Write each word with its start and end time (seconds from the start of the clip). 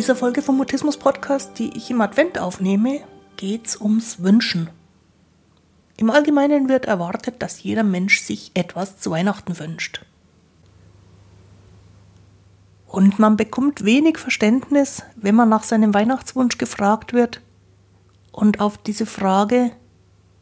dieser 0.00 0.16
Folge 0.16 0.40
vom 0.40 0.56
Mutismus 0.56 0.96
Podcast, 0.96 1.58
die 1.58 1.76
ich 1.76 1.90
im 1.90 2.00
Advent 2.00 2.38
aufnehme, 2.38 3.02
geht's 3.36 3.78
ums 3.78 4.22
Wünschen. 4.22 4.70
Im 5.98 6.08
Allgemeinen 6.08 6.70
wird 6.70 6.86
erwartet, 6.86 7.42
dass 7.42 7.62
jeder 7.62 7.82
Mensch 7.82 8.22
sich 8.22 8.50
etwas 8.54 8.98
zu 8.98 9.10
Weihnachten 9.10 9.58
wünscht. 9.58 10.06
Und 12.86 13.18
man 13.18 13.36
bekommt 13.36 13.84
wenig 13.84 14.16
Verständnis, 14.16 15.02
wenn 15.16 15.34
man 15.34 15.50
nach 15.50 15.64
seinem 15.64 15.92
Weihnachtswunsch 15.92 16.56
gefragt 16.56 17.12
wird 17.12 17.42
und 18.32 18.58
auf 18.58 18.78
diese 18.78 19.04
Frage 19.04 19.70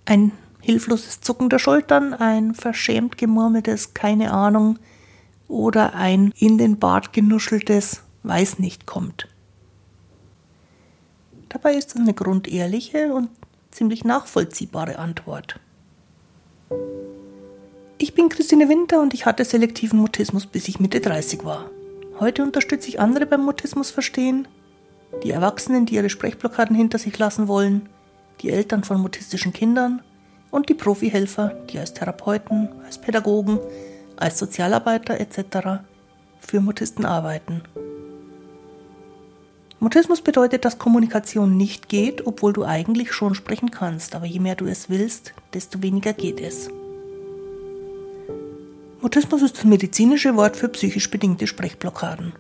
ein 0.04 0.30
hilfloses 0.60 1.20
Zucken 1.20 1.48
der 1.48 1.58
Schultern, 1.58 2.14
ein 2.14 2.54
verschämt 2.54 3.18
gemurmeltes 3.18 3.92
keine 3.92 4.30
Ahnung 4.30 4.78
oder 5.48 5.96
ein 5.96 6.32
in 6.38 6.58
den 6.58 6.78
Bart 6.78 7.12
genuscheltes 7.12 8.04
weiß 8.22 8.60
nicht 8.60 8.86
kommt. 8.86 9.26
Dabei 11.48 11.74
ist 11.74 11.94
es 11.94 12.00
eine 12.00 12.14
grundehrliche 12.14 13.12
und 13.12 13.30
ziemlich 13.70 14.04
nachvollziehbare 14.04 14.98
Antwort. 14.98 15.60
Ich 17.96 18.14
bin 18.14 18.28
Christine 18.28 18.68
Winter 18.68 19.00
und 19.00 19.14
ich 19.14 19.26
hatte 19.26 19.44
selektiven 19.44 19.98
Mutismus, 19.98 20.46
bis 20.46 20.68
ich 20.68 20.78
Mitte 20.78 21.00
30 21.00 21.44
war. 21.44 21.70
Heute 22.20 22.42
unterstütze 22.42 22.88
ich 22.88 23.00
andere 23.00 23.26
beim 23.26 23.44
Mutismus 23.44 23.90
verstehen, 23.90 24.46
die 25.22 25.30
Erwachsenen, 25.30 25.86
die 25.86 25.94
ihre 25.94 26.10
Sprechblockaden 26.10 26.76
hinter 26.76 26.98
sich 26.98 27.18
lassen 27.18 27.48
wollen, 27.48 27.88
die 28.40 28.50
Eltern 28.50 28.84
von 28.84 29.00
mutistischen 29.00 29.52
Kindern 29.52 30.02
und 30.50 30.68
die 30.68 30.74
Profihelfer, 30.74 31.48
die 31.70 31.78
als 31.78 31.94
Therapeuten, 31.94 32.68
als 32.84 32.98
Pädagogen, 32.98 33.58
als 34.16 34.38
Sozialarbeiter 34.38 35.18
etc. 35.18 35.82
für 36.40 36.60
Mutisten 36.60 37.04
arbeiten. 37.04 37.62
Mutismus 39.80 40.22
bedeutet, 40.22 40.64
dass 40.64 40.78
Kommunikation 40.78 41.56
nicht 41.56 41.88
geht, 41.88 42.26
obwohl 42.26 42.52
du 42.52 42.64
eigentlich 42.64 43.12
schon 43.12 43.36
sprechen 43.36 43.70
kannst, 43.70 44.16
aber 44.16 44.26
je 44.26 44.40
mehr 44.40 44.56
du 44.56 44.66
es 44.66 44.90
willst, 44.90 45.34
desto 45.54 45.82
weniger 45.82 46.12
geht 46.12 46.40
es. 46.40 46.68
Mutismus 49.00 49.42
ist 49.42 49.56
das 49.56 49.64
medizinische 49.64 50.34
Wort 50.34 50.56
für 50.56 50.68
psychisch 50.68 51.08
bedingte 51.08 51.46
Sprechblockaden. 51.46 52.32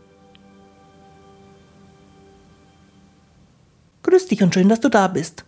Grüß 4.02 4.26
dich 4.26 4.42
und 4.42 4.52
schön, 4.52 4.68
dass 4.68 4.80
du 4.80 4.88
da 4.88 5.06
bist. 5.06 5.44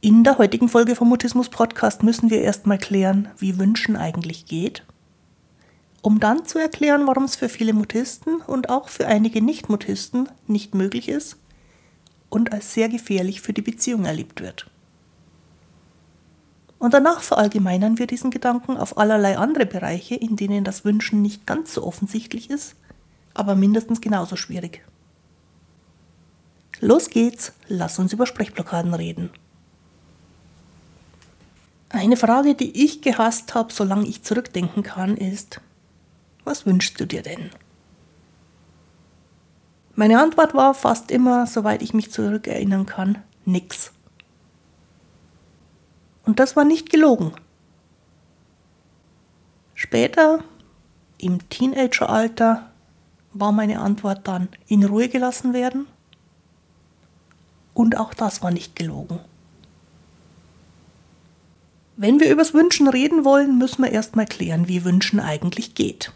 In 0.00 0.24
der 0.24 0.38
heutigen 0.38 0.70
Folge 0.70 0.96
vom 0.96 1.10
Mutismus 1.10 1.50
Podcast 1.50 2.02
müssen 2.02 2.30
wir 2.30 2.40
erstmal 2.40 2.78
klären, 2.78 3.28
wie 3.36 3.58
Wünschen 3.58 3.96
eigentlich 3.96 4.46
geht 4.46 4.82
um 6.02 6.20
dann 6.20 6.44
zu 6.46 6.58
erklären, 6.58 7.06
warum 7.06 7.24
es 7.24 7.36
für 7.36 7.48
viele 7.48 7.72
Mutisten 7.72 8.40
und 8.42 8.70
auch 8.70 8.88
für 8.88 9.06
einige 9.06 9.42
Nicht-Mutisten 9.42 10.28
nicht 10.46 10.74
möglich 10.74 11.08
ist 11.08 11.36
und 12.30 12.52
als 12.52 12.72
sehr 12.72 12.88
gefährlich 12.88 13.40
für 13.40 13.52
die 13.52 13.62
Beziehung 13.62 14.04
erlebt 14.04 14.40
wird. 14.40 14.70
Und 16.78 16.94
danach 16.94 17.20
verallgemeinern 17.20 17.98
wir 17.98 18.06
diesen 18.06 18.30
Gedanken 18.30 18.78
auf 18.78 18.96
allerlei 18.96 19.36
andere 19.36 19.66
Bereiche, 19.66 20.14
in 20.14 20.36
denen 20.36 20.64
das 20.64 20.84
Wünschen 20.84 21.20
nicht 21.20 21.46
ganz 21.46 21.74
so 21.74 21.84
offensichtlich 21.84 22.48
ist, 22.48 22.74
aber 23.34 23.54
mindestens 23.54 24.00
genauso 24.00 24.36
schwierig. 24.36 24.82
Los 26.80 27.10
geht's, 27.10 27.52
lass 27.68 27.98
uns 27.98 28.14
über 28.14 28.24
Sprechblockaden 28.24 28.94
reden. 28.94 29.28
Eine 31.90 32.16
Frage, 32.16 32.54
die 32.54 32.84
ich 32.84 33.02
gehasst 33.02 33.54
habe, 33.54 33.72
solange 33.72 34.06
ich 34.06 34.22
zurückdenken 34.22 34.82
kann, 34.82 35.18
ist, 35.18 35.60
was 36.44 36.66
wünschst 36.66 36.98
du 37.00 37.06
dir 37.06 37.22
denn? 37.22 37.50
Meine 39.94 40.20
Antwort 40.20 40.54
war 40.54 40.74
fast 40.74 41.10
immer, 41.10 41.46
soweit 41.46 41.82
ich 41.82 41.92
mich 41.92 42.10
zurückerinnern 42.10 42.86
kann, 42.86 43.18
nix. 43.44 43.92
Und 46.24 46.38
das 46.38 46.56
war 46.56 46.64
nicht 46.64 46.90
gelogen. 46.90 47.32
Später, 49.74 50.44
im 51.18 51.48
Teenageralter, 51.48 52.70
war 53.32 53.52
meine 53.52 53.80
Antwort 53.80 54.26
dann 54.26 54.48
in 54.66 54.84
Ruhe 54.84 55.08
gelassen 55.08 55.52
werden. 55.52 55.86
Und 57.74 57.96
auch 57.96 58.14
das 58.14 58.42
war 58.42 58.50
nicht 58.50 58.76
gelogen. 58.76 59.20
Wenn 61.96 62.20
wir 62.20 62.30
übers 62.30 62.54
Wünschen 62.54 62.88
reden 62.88 63.24
wollen, 63.24 63.58
müssen 63.58 63.82
wir 63.84 63.90
erstmal 63.90 64.26
klären, 64.26 64.68
wie 64.68 64.84
Wünschen 64.84 65.20
eigentlich 65.20 65.74
geht. 65.74 66.12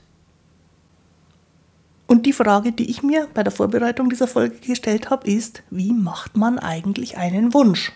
Und 2.07 2.27
die 2.27 2.33
Frage, 2.33 2.73
die 2.73 2.91
ich 2.91 3.03
mir 3.03 3.29
bei 3.33 3.43
der 3.43 3.53
Vorbereitung 3.53 4.11
dieser 4.11 4.29
Folge 4.29 4.59
gestellt 4.59 5.11
habe, 5.11 5.27
ist, 5.31 5.63
wie 5.71 5.93
macht 5.93 6.37
man 6.37 6.59
eigentlich 6.59 7.17
einen 7.17 7.55
Wunsch? 7.55 7.93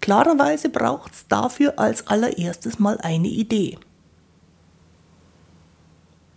Klarerweise 0.00 0.68
braucht 0.68 1.12
es 1.12 1.28
dafür 1.28 1.78
als 1.78 2.06
allererstes 2.06 2.78
mal 2.78 2.98
eine 2.98 3.28
Idee. 3.28 3.78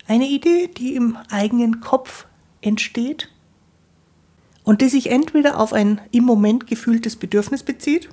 Eine 0.06 0.28
Idee, 0.28 0.68
die 0.68 0.94
im 0.94 1.16
eigenen 1.30 1.80
Kopf 1.80 2.26
entsteht 2.60 3.30
und 4.64 4.80
die 4.80 4.88
sich 4.88 5.10
entweder 5.10 5.58
auf 5.58 5.72
ein 5.72 6.00
im 6.10 6.24
Moment 6.24 6.66
gefühltes 6.66 7.16
Bedürfnis 7.16 7.62
bezieht 7.62 8.08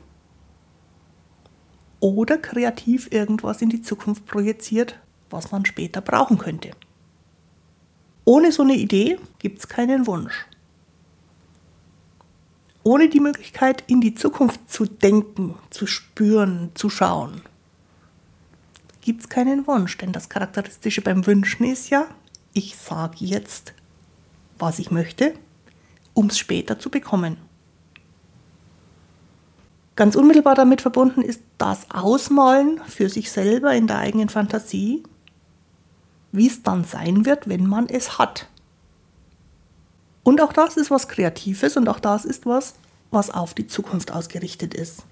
oder 2.00 2.38
kreativ 2.38 3.12
irgendwas 3.12 3.62
in 3.62 3.70
die 3.70 3.82
Zukunft 3.82 4.26
projiziert, 4.26 4.98
was 5.30 5.52
man 5.52 5.66
später 5.66 6.02
brauchen 6.02 6.38
könnte. 6.38 6.72
Ohne 8.26 8.52
so 8.52 8.64
eine 8.64 8.76
Idee 8.76 9.18
gibt 9.40 9.60
es 9.60 9.68
keinen 9.68 10.06
Wunsch. 10.06 10.46
Ohne 12.84 13.10
die 13.10 13.20
Möglichkeit, 13.20 13.84
in 13.88 14.02
die 14.02 14.16
Zukunft 14.16 14.72
zu 14.72 14.86
denken, 14.86 15.56
zu 15.70 15.88
spüren, 15.88 16.72
zu 16.76 16.90
schauen, 16.90 17.42
gibt 19.02 19.22
es 19.22 19.30
keinen 19.30 19.68
Wunsch. 19.68 19.98
Denn 19.98 20.12
das 20.12 20.30
Charakteristische 20.30 21.02
beim 21.02 21.26
Wünschen 21.26 21.66
ist 21.66 21.90
ja, 21.90 22.08
ich 22.54 22.76
sage 22.78 23.18
jetzt, 23.20 23.74
was 24.58 24.80
ich 24.80 24.92
möchte, 24.92 25.34
um 26.14 26.28
es 26.28 26.38
später 26.38 26.80
zu 26.80 26.90
bekommen. 26.90 27.38
Ganz 29.96 30.16
unmittelbar 30.16 30.56
damit 30.56 30.82
verbunden 30.82 31.22
ist 31.22 31.42
das 31.58 31.92
Ausmalen 31.92 32.80
für 32.88 33.10
sich 33.10 33.32
selber 33.32 33.74
in 33.74 33.88
der 33.88 33.98
eigenen 33.98 34.30
Fantasie 34.30 35.04
wie 36.32 36.48
es 36.48 36.64
dann 36.64 36.84
sein 36.84 37.26
wird, 37.26 37.48
wenn 37.50 37.68
man 37.68 37.88
es 37.88 38.18
hat. 38.18 38.48
Und 40.24 40.42
auch 40.42 40.54
das 40.54 40.78
ist 40.78 40.92
was 40.92 41.08
Kreatives 41.08 41.78
und 41.78 41.88
auch 41.90 42.00
das 42.00 42.26
ist 42.26 42.46
was, 42.46 42.76
was 43.12 43.30
auf 43.30 43.54
die 43.54 43.68
Zukunft 43.68 44.12
ausgerichtet 44.12 44.74
ist. 44.74 45.04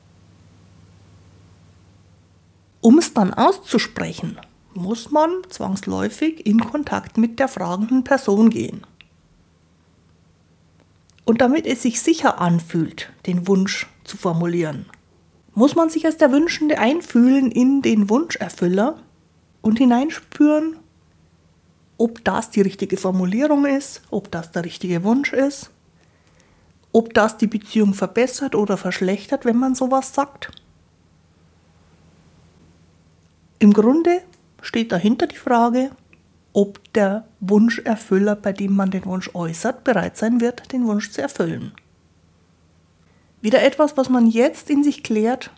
Um 2.82 3.00
es 3.00 3.14
dann 3.14 3.34
auszusprechen, 3.34 4.40
muss 4.74 5.12
man 5.12 5.32
zwangsläufig 5.50 6.46
in 6.46 6.60
Kontakt 6.60 7.18
mit 7.18 7.40
der 7.40 7.48
fragenden 7.48 8.04
Person 8.04 8.50
gehen. 8.50 8.86
Und 11.26 11.42
damit 11.42 11.66
es 11.66 11.82
sich 11.82 12.00
sicher 12.00 12.40
anfühlt, 12.40 13.12
den 13.26 13.48
Wunsch 13.48 13.88
zu 14.04 14.16
formulieren, 14.16 14.86
muss 15.54 15.76
man 15.76 15.90
sich 15.90 16.06
als 16.06 16.18
der 16.18 16.32
Wünschende 16.32 16.78
einfühlen 16.78 17.52
in 17.52 17.82
den 17.82 18.10
Wunscherfüller 18.10 19.02
und 19.62 19.80
hineinspüren, 19.80 20.78
ob 21.98 22.24
das 22.24 22.50
die 22.50 22.62
richtige 22.62 22.98
Formulierung 22.98 23.66
ist, 23.66 24.02
ob 24.12 24.32
das 24.32 24.52
der 24.52 24.66
richtige 24.66 25.04
Wunsch 25.04 25.34
ist, 25.34 25.72
ob 26.92 27.14
das 27.14 27.38
die 27.38 27.48
Beziehung 27.48 27.94
verbessert 27.94 28.56
oder 28.56 28.78
verschlechtert, 28.78 29.46
wenn 29.46 29.58
man 29.58 29.76
sowas 29.76 30.14
sagt. 30.14 30.52
Im 33.60 33.74
Grunde 33.74 34.22
steht 34.62 34.92
dahinter 34.92 35.28
die 35.28 35.38
Frage, 35.38 35.92
ob 36.54 36.92
der 36.94 37.28
Wunscherfüller, 37.40 38.36
bei 38.36 38.54
dem 38.54 38.76
man 38.76 38.92
den 38.92 39.06
Wunsch 39.06 39.30
äußert, 39.34 39.84
bereit 39.84 40.18
sein 40.18 40.42
wird, 40.42 40.72
den 40.72 40.86
Wunsch 40.88 41.12
zu 41.12 41.22
erfüllen. 41.22 41.72
Wieder 43.42 43.64
etwas, 43.64 43.98
was 43.98 44.10
man 44.10 44.28
jetzt 44.28 44.70
in 44.70 44.84
sich 44.84 45.04
klärt, 45.04 45.52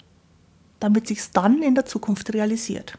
damit 0.79 1.07
sich 1.07 1.19
es 1.19 1.31
dann 1.31 1.61
in 1.61 1.75
der 1.75 1.85
Zukunft 1.85 2.33
realisiert. 2.33 2.97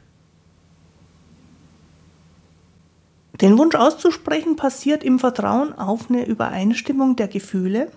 Den 3.41 3.57
Wunsch 3.57 3.75
auszusprechen 3.75 4.57
passiert 4.57 5.03
im 5.03 5.19
Vertrauen 5.19 5.73
auf 5.73 6.11
eine 6.11 6.27
Übereinstimmung 6.27 7.17
der 7.17 7.29
Gefühle 7.29 7.91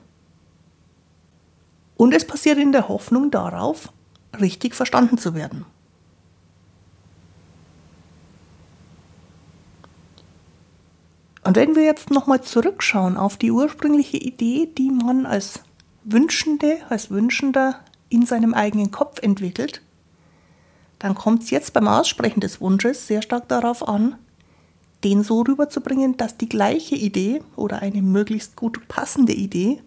und 1.98 2.14
es 2.14 2.26
passiert 2.26 2.58
in 2.58 2.72
der 2.72 2.88
Hoffnung 2.88 3.30
darauf, 3.30 3.92
richtig 4.40 4.74
verstanden 4.74 5.18
zu 5.18 5.36
werden. 5.36 5.66
Und 11.44 11.58
wenn 11.58 11.76
wir 11.76 11.84
jetzt 11.84 12.10
nochmal 12.10 12.42
zurückschauen 12.42 13.18
auf 13.18 13.36
die 13.36 13.52
ursprüngliche 13.52 14.18
Idee, 14.18 14.70
die 14.78 14.90
man 14.92 15.26
als 15.26 15.60
Wünschende, 16.06 16.78
als 16.88 17.12
Wünschender 17.12 17.80
in 18.08 18.26
seinem 18.26 18.54
eigenen 18.54 18.92
Kopf 18.92 19.22
entwickelt, 19.22 19.82
dann 21.00 21.16
kommt 21.16 21.44
es 21.44 21.50
jetzt 21.50 21.74
beim 21.74 21.90
Aussprechen 21.90 22.40
des 22.40 22.62
Wunsches 22.62 23.08
sehr 23.08 23.22
stark 23.22 23.50
darauf 23.50 23.86
an, 23.86 24.16
den 25.04 25.24
so 25.24 25.42
rüberzubringen, 25.42 26.18
dass 26.18 26.38
die 26.38 26.50
gleiche 26.50 26.96
Idee 26.96 27.42
oder 27.56 27.82
eine 27.82 28.02
möglichst 28.02 28.56
gut 28.56 28.88
passende 28.88 29.34
Idee 29.34 29.82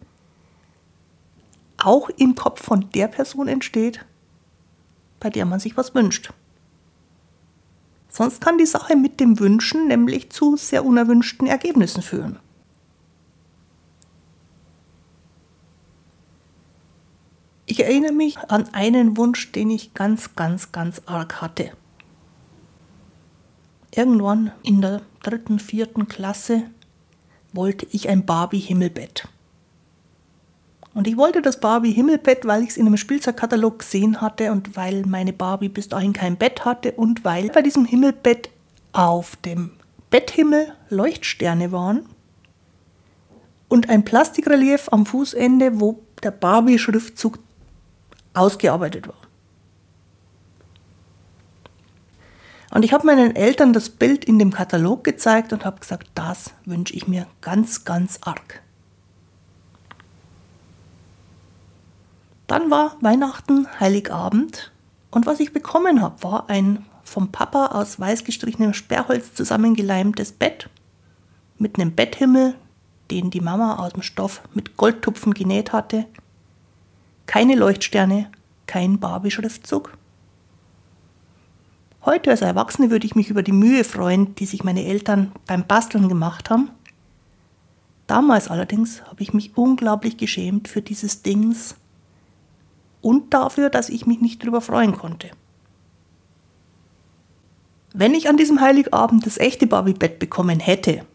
auch 1.79 2.09
im 2.11 2.35
Kopf 2.35 2.63
von 2.63 2.89
der 2.95 3.09
Person 3.09 3.49
entsteht, 3.49 4.05
bei 5.21 5.31
der 5.31 5.45
man 5.45 5.61
sich 5.61 5.77
was 5.77 5.95
wünscht. 5.95 6.33
Sonst 8.09 8.41
kann 8.41 8.57
die 8.57 8.67
Sache 8.67 8.97
mit 8.97 9.21
dem 9.21 9.39
Wünschen 9.39 9.89
nämlich 9.89 10.31
zu 10.31 10.57
sehr 10.57 10.85
unerwünschten 10.85 11.47
Ergebnissen 11.47 12.03
führen. 12.03 12.39
Ich 17.67 17.85
erinnere 17.85 18.13
mich 18.13 18.39
an 18.39 18.73
einen 18.73 19.17
Wunsch, 19.17 19.53
den 19.53 19.71
ich 19.71 19.93
ganz, 19.93 20.35
ganz, 20.35 20.73
ganz 20.73 21.03
arg 21.05 21.43
hatte. 21.43 21.73
Irgendwann 23.95 24.53
in 24.63 24.81
der 24.81 25.03
dritten, 25.23 25.59
vierten 25.59 26.09
Klasse 26.09 26.65
wollte 27.53 27.87
ich 27.91 28.09
ein 28.09 28.27
Barbie-Himmelbett. 28.27 29.29
Und 30.95 31.07
ich 31.07 31.17
wollte 31.17 31.43
das 31.43 31.61
Barbie-Himmelbett, 31.61 32.47
weil 32.47 32.63
ich 32.63 32.71
es 32.71 32.77
in 32.77 32.87
einem 32.87 32.97
Spielzeugkatalog 32.97 33.81
gesehen 33.81 34.21
hatte 34.21 34.51
und 34.51 34.77
weil 34.77 35.03
meine 35.03 35.33
Barbie 35.33 35.69
bis 35.69 35.89
dahin 35.89 36.13
kein 36.13 36.37
Bett 36.37 36.65
hatte 36.65 36.93
und 36.93 37.25
weil 37.25 37.49
bei 37.49 37.63
diesem 37.63 37.85
Himmelbett 37.85 38.51
auf 38.93 39.37
dem 39.37 39.73
Betthimmel 40.09 40.73
Leuchtsterne 40.89 41.71
waren 41.73 42.07
und 43.69 43.91
ein 43.91 44.05
Plastikrelief 44.05 44.89
am 44.91 45.05
Fußende, 45.05 45.81
wo 45.81 46.01
der 46.23 46.31
Barbie-Schriftzug 46.31 47.39
ausgearbeitet 48.33 49.09
war. 49.09 49.26
Und 52.71 52.85
ich 52.85 52.93
habe 52.93 53.07
meinen 53.07 53.37
Eltern 53.37 53.73
das 53.73 53.91
Bild 53.91 54.25
in 54.25 54.39
dem 54.39 54.53
Katalog 54.53 55.05
gezeigt 55.05 55.53
und 55.53 55.65
habe 55.65 55.81
gesagt, 55.81 56.09
das 56.15 56.53
wünsche 56.65 56.95
ich 56.95 57.07
mir 57.07 57.27
ganz, 57.41 57.85
ganz 57.85 58.19
arg. 58.23 58.63
Dann 62.47 62.71
war 62.71 62.97
Weihnachten, 63.01 63.67
Heiligabend 63.81 64.73
und 65.11 65.27
was 65.27 65.41
ich 65.41 65.53
bekommen 65.53 66.01
habe, 66.01 66.23
war 66.23 66.49
ein 66.49 66.85
vom 67.05 67.31
Papa 67.31 67.67
aus 67.67 67.99
weiß 67.99 68.25
gestrichenem 68.25 68.75
Sperrholz 68.75 69.35
zusammengeleimtes 69.35 70.33
Bett 70.33 70.69
mit 71.59 71.79
einem 71.79 71.95
Betthimmel, 71.95 72.55
den 73.11 73.31
die 73.31 73.41
Mama 73.41 73.77
aus 73.77 73.93
dem 73.93 74.03
Stoff 74.03 74.43
mit 74.55 74.77
Goldtupfen 74.77 75.33
genäht 75.33 75.73
hatte. 75.73 76.07
Keine 77.27 77.55
Leuchtsterne, 77.55 78.31
kein 78.67 78.99
Barbie-Schriftzug. 78.99 79.93
Heute 82.07 82.31
als 82.31 82.41
Erwachsene 82.41 82.91
würde 82.91 83.05
ich 83.05 83.15
mich 83.15 83.29
über 83.29 83.43
die 83.43 83.53
Mühe 83.53 83.85
freuen, 83.85 84.35
die 84.37 84.47
sich 84.47 84.65
meine 84.65 84.87
Eltern 84.87 85.33
beim 85.47 85.67
Basteln 85.67 86.09
gemacht 86.09 86.49
haben. 86.49 86.71
Damals 88.07 88.49
allerdings 88.49 89.03
habe 89.05 89.23
ich 89.23 89.35
mich 89.35 89.57
unglaublich 89.57 90.17
geschämt 90.17 90.69
für 90.69 90.81
dieses 90.81 91.23
Dings, 91.23 91.75
und 93.07 93.33
dafür, 93.33 93.71
dass 93.71 93.89
ich 93.89 94.07
mich 94.07 94.21
nicht 94.21 94.43
darüber 94.43 94.61
freuen 94.61 94.97
konnte. 94.97 95.31
Wenn 97.95 98.15
ich 98.15 98.29
an 98.29 98.37
diesem 98.37 98.61
Heiligabend 98.61 99.25
das 99.25 99.39
echte 99.39 99.69
Barbie-Bett 99.69 100.19
bekommen 100.19 100.59
hätte, 100.59 101.07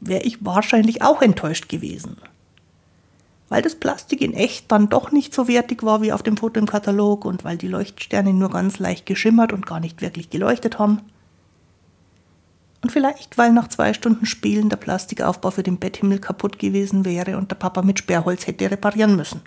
wäre 0.00 0.24
ich 0.24 0.44
wahrscheinlich 0.44 1.00
auch 1.00 1.22
enttäuscht 1.22 1.70
gewesen. 1.70 2.18
Weil 3.48 3.62
das 3.62 3.76
Plastik 3.76 4.20
in 4.20 4.34
echt 4.34 4.70
dann 4.70 4.88
doch 4.88 5.10
nicht 5.10 5.32
so 5.32 5.48
wertig 5.48 5.82
war 5.82 6.02
wie 6.02 6.12
auf 6.12 6.22
dem 6.22 6.36
Foto 6.36 6.60
im 6.60 6.66
Katalog 6.66 7.24
und 7.24 7.44
weil 7.44 7.56
die 7.56 7.68
Leuchtsterne 7.68 8.34
nur 8.34 8.50
ganz 8.50 8.78
leicht 8.78 9.06
geschimmert 9.06 9.52
und 9.52 9.66
gar 9.66 9.80
nicht 9.80 10.02
wirklich 10.02 10.30
geleuchtet 10.30 10.78
haben. 10.78 11.00
Und 12.82 12.92
vielleicht, 12.92 13.38
weil 13.38 13.52
nach 13.52 13.68
zwei 13.68 13.92
Stunden 13.92 14.26
Spielen 14.26 14.68
der 14.68 14.76
Plastikaufbau 14.76 15.50
für 15.50 15.62
den 15.62 15.78
Betthimmel 15.78 16.20
kaputt 16.20 16.58
gewesen 16.58 17.04
wäre 17.04 17.36
und 17.36 17.50
der 17.50 17.56
Papa 17.56 17.82
mit 17.82 17.98
Sperrholz 17.98 18.46
hätte 18.46 18.70
reparieren 18.70 19.16
müssen. 19.16 19.40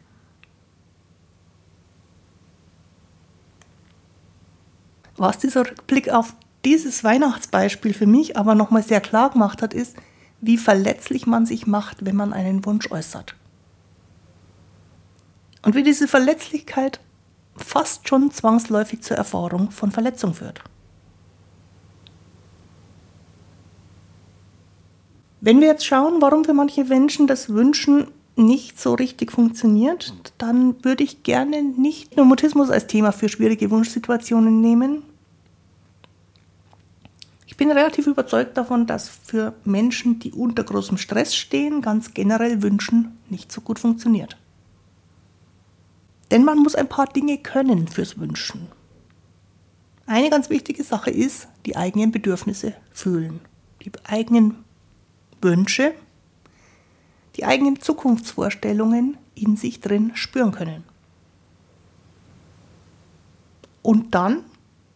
Was 5.15 5.37
dieser 5.37 5.61
Rückblick 5.61 6.09
auf 6.09 6.33
dieses 6.65 7.03
Weihnachtsbeispiel 7.03 7.93
für 7.93 8.07
mich 8.07 8.37
aber 8.37 8.55
nochmal 8.55 8.83
sehr 8.83 9.01
klar 9.01 9.29
gemacht 9.29 9.61
hat, 9.61 9.73
ist, 9.73 9.95
wie 10.41 10.57
verletzlich 10.57 11.27
man 11.27 11.45
sich 11.45 11.67
macht, 11.67 12.05
wenn 12.05 12.15
man 12.15 12.33
einen 12.33 12.65
Wunsch 12.65 12.89
äußert. 12.91 13.35
Und 15.63 15.75
wie 15.75 15.83
diese 15.83 16.07
Verletzlichkeit 16.07 16.99
fast 17.55 18.07
schon 18.07 18.31
zwangsläufig 18.31 19.01
zur 19.01 19.17
Erfahrung 19.17 19.71
von 19.71 19.91
Verletzung 19.91 20.33
führt. 20.33 20.61
Wenn 25.41 25.59
wir 25.59 25.67
jetzt 25.67 25.85
schauen, 25.85 26.21
warum 26.21 26.45
für 26.45 26.53
manche 26.53 26.83
Menschen 26.83 27.27
das 27.27 27.49
Wünschen 27.49 28.07
nicht 28.35 28.79
so 28.79 28.93
richtig 28.93 29.31
funktioniert, 29.31 30.13
dann 30.37 30.83
würde 30.83 31.03
ich 31.03 31.23
gerne 31.23 31.61
nicht 31.63 32.15
nur 32.15 32.25
Mutismus 32.25 32.69
als 32.69 32.87
Thema 32.87 33.11
für 33.11 33.27
schwierige 33.27 33.69
Wunschsituationen 33.69 34.61
nehmen, 34.61 35.03
ich 37.51 37.57
bin 37.57 37.69
relativ 37.69 38.07
überzeugt 38.07 38.55
davon, 38.55 38.87
dass 38.87 39.09
für 39.09 39.53
Menschen, 39.65 40.19
die 40.19 40.31
unter 40.31 40.63
großem 40.63 40.97
Stress 40.97 41.35
stehen, 41.35 41.81
ganz 41.81 42.13
generell 42.13 42.63
Wünschen 42.63 43.17
nicht 43.29 43.51
so 43.51 43.59
gut 43.59 43.77
funktioniert. 43.77 44.37
Denn 46.31 46.43
man 46.43 46.59
muss 46.59 46.75
ein 46.75 46.89
paar 46.89 47.07
Dinge 47.07 47.37
können 47.37 47.87
fürs 47.87 48.17
Wünschen. 48.17 48.69
Eine 50.05 50.29
ganz 50.29 50.49
wichtige 50.49 50.83
Sache 50.83 51.11
ist, 51.11 51.47
die 51.65 51.75
eigenen 51.77 52.11
Bedürfnisse 52.11 52.73
fühlen, 52.91 53.41
die 53.83 53.91
eigenen 54.05 54.63
Wünsche, 55.41 55.93
die 57.35 57.45
eigenen 57.45 57.79
Zukunftsvorstellungen 57.79 59.17
in 59.35 59.57
sich 59.57 59.79
drin 59.79 60.11
spüren 60.15 60.51
können. 60.51 60.83
Und 63.81 64.15
dann 64.15 64.43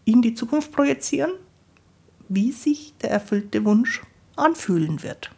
in 0.05 0.21
die 0.21 0.33
Zukunft 0.33 0.71
projizieren 0.71 1.31
wie 2.27 2.51
sich 2.51 2.93
der 3.01 3.11
erfüllte 3.11 3.63
Wunsch 3.65 4.01
anfühlen 4.35 5.03
wird. 5.03 5.31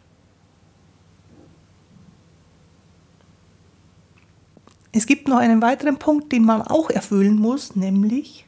Es 4.92 5.06
gibt 5.06 5.28
noch 5.28 5.38
einen 5.38 5.60
weiteren 5.60 5.98
Punkt, 5.98 6.32
den 6.32 6.44
man 6.44 6.62
auch 6.62 6.90
erfüllen 6.90 7.36
muss, 7.36 7.76
nämlich 7.76 8.46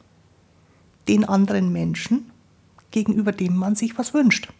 den 1.07 1.25
anderen 1.25 1.71
Menschen, 1.71 2.31
gegenüber 2.89 3.31
dem 3.31 3.55
man 3.55 3.75
sich 3.75 3.97
was 3.97 4.13
wünscht. 4.13 4.51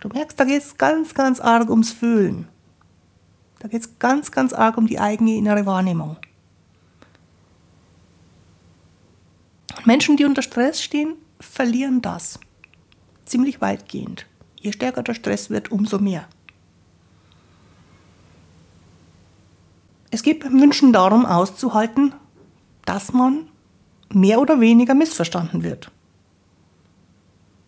Du 0.00 0.08
merkst, 0.08 0.38
da 0.38 0.44
geht 0.44 0.62
es 0.62 0.78
ganz, 0.78 1.14
ganz 1.14 1.40
arg 1.40 1.70
ums 1.70 1.92
Fühlen. 1.92 2.48
Da 3.60 3.68
geht 3.68 3.82
es 3.82 3.98
ganz, 3.98 4.32
ganz 4.32 4.52
arg 4.52 4.76
um 4.76 4.86
die 4.86 4.98
eigene 4.98 5.36
innere 5.36 5.64
Wahrnehmung. 5.64 6.16
Menschen, 9.84 10.16
die 10.16 10.24
unter 10.24 10.42
Stress 10.42 10.82
stehen, 10.82 11.14
verlieren 11.40 12.02
das 12.02 12.38
ziemlich 13.24 13.60
weitgehend. 13.60 14.26
Je 14.60 14.72
stärker 14.72 15.02
der 15.02 15.14
Stress 15.14 15.50
wird, 15.50 15.72
umso 15.72 15.98
mehr. 15.98 16.28
Es 20.12 20.22
geht 20.22 20.40
beim 20.40 20.60
Wünschen 20.60 20.92
darum 20.92 21.24
auszuhalten, 21.24 22.14
dass 22.84 23.14
man 23.14 23.48
mehr 24.12 24.42
oder 24.42 24.60
weniger 24.60 24.92
missverstanden 24.92 25.62
wird. 25.62 25.90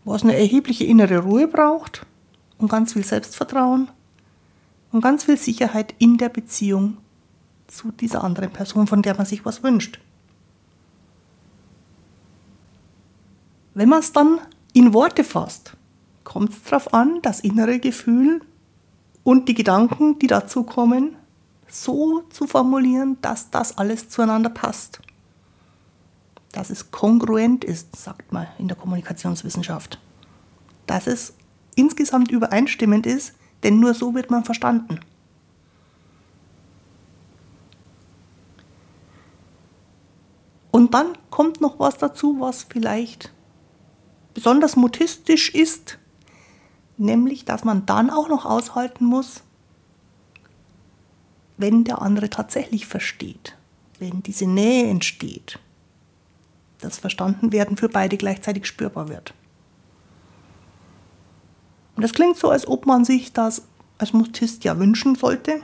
Was 0.04 0.24
eine 0.24 0.36
erhebliche 0.36 0.84
innere 0.84 1.20
Ruhe 1.20 1.48
braucht 1.48 2.04
und 2.58 2.70
ganz 2.70 2.92
viel 2.92 3.02
Selbstvertrauen 3.02 3.88
und 4.92 5.00
ganz 5.00 5.24
viel 5.24 5.38
Sicherheit 5.38 5.94
in 5.98 6.18
der 6.18 6.28
Beziehung 6.28 6.98
zu 7.66 7.92
dieser 7.92 8.22
anderen 8.22 8.50
Person, 8.50 8.86
von 8.86 9.00
der 9.00 9.16
man 9.16 9.24
sich 9.24 9.46
was 9.46 9.62
wünscht. 9.62 9.98
Wenn 13.72 13.88
man 13.88 14.00
es 14.00 14.12
dann 14.12 14.38
in 14.74 14.92
Worte 14.92 15.24
fasst, 15.24 15.78
kommt 16.24 16.50
es 16.50 16.62
darauf 16.64 16.92
an, 16.92 17.22
das 17.22 17.40
innere 17.40 17.78
Gefühl 17.78 18.42
und 19.22 19.48
die 19.48 19.54
Gedanken, 19.54 20.18
die 20.18 20.26
dazu 20.26 20.64
kommen, 20.64 21.16
so 21.68 22.22
zu 22.30 22.46
formulieren, 22.46 23.18
dass 23.20 23.50
das 23.50 23.78
alles 23.78 24.08
zueinander 24.08 24.50
passt. 24.50 25.00
Dass 26.52 26.70
es 26.70 26.90
kongruent 26.90 27.64
ist, 27.64 27.96
sagt 27.96 28.32
man 28.32 28.46
in 28.58 28.68
der 28.68 28.76
Kommunikationswissenschaft. 28.76 30.00
Dass 30.86 31.06
es 31.06 31.34
insgesamt 31.74 32.30
übereinstimmend 32.30 33.06
ist, 33.06 33.34
denn 33.62 33.80
nur 33.80 33.94
so 33.94 34.14
wird 34.14 34.30
man 34.30 34.44
verstanden. 34.44 35.00
Und 40.70 40.92
dann 40.92 41.16
kommt 41.30 41.60
noch 41.60 41.78
was 41.78 41.98
dazu, 41.98 42.40
was 42.40 42.64
vielleicht 42.64 43.32
besonders 44.34 44.74
mutistisch 44.74 45.54
ist, 45.54 45.98
nämlich 46.96 47.44
dass 47.44 47.64
man 47.64 47.86
dann 47.86 48.10
auch 48.10 48.28
noch 48.28 48.44
aushalten 48.44 49.04
muss, 49.04 49.42
wenn 51.56 51.84
der 51.84 52.02
andere 52.02 52.30
tatsächlich 52.30 52.86
versteht, 52.86 53.56
wenn 53.98 54.22
diese 54.22 54.46
Nähe 54.46 54.88
entsteht, 54.88 55.58
das 56.80 56.98
Verstandenwerden 56.98 57.76
für 57.76 57.88
beide 57.88 58.16
gleichzeitig 58.16 58.66
spürbar 58.66 59.08
wird. 59.08 59.34
Und 61.96 62.02
das 62.02 62.12
klingt 62.12 62.36
so, 62.36 62.50
als 62.50 62.66
ob 62.66 62.86
man 62.86 63.04
sich 63.04 63.32
das 63.32 63.62
als 63.98 64.12
Mutist 64.12 64.64
ja 64.64 64.78
wünschen 64.78 65.14
sollte. 65.14 65.60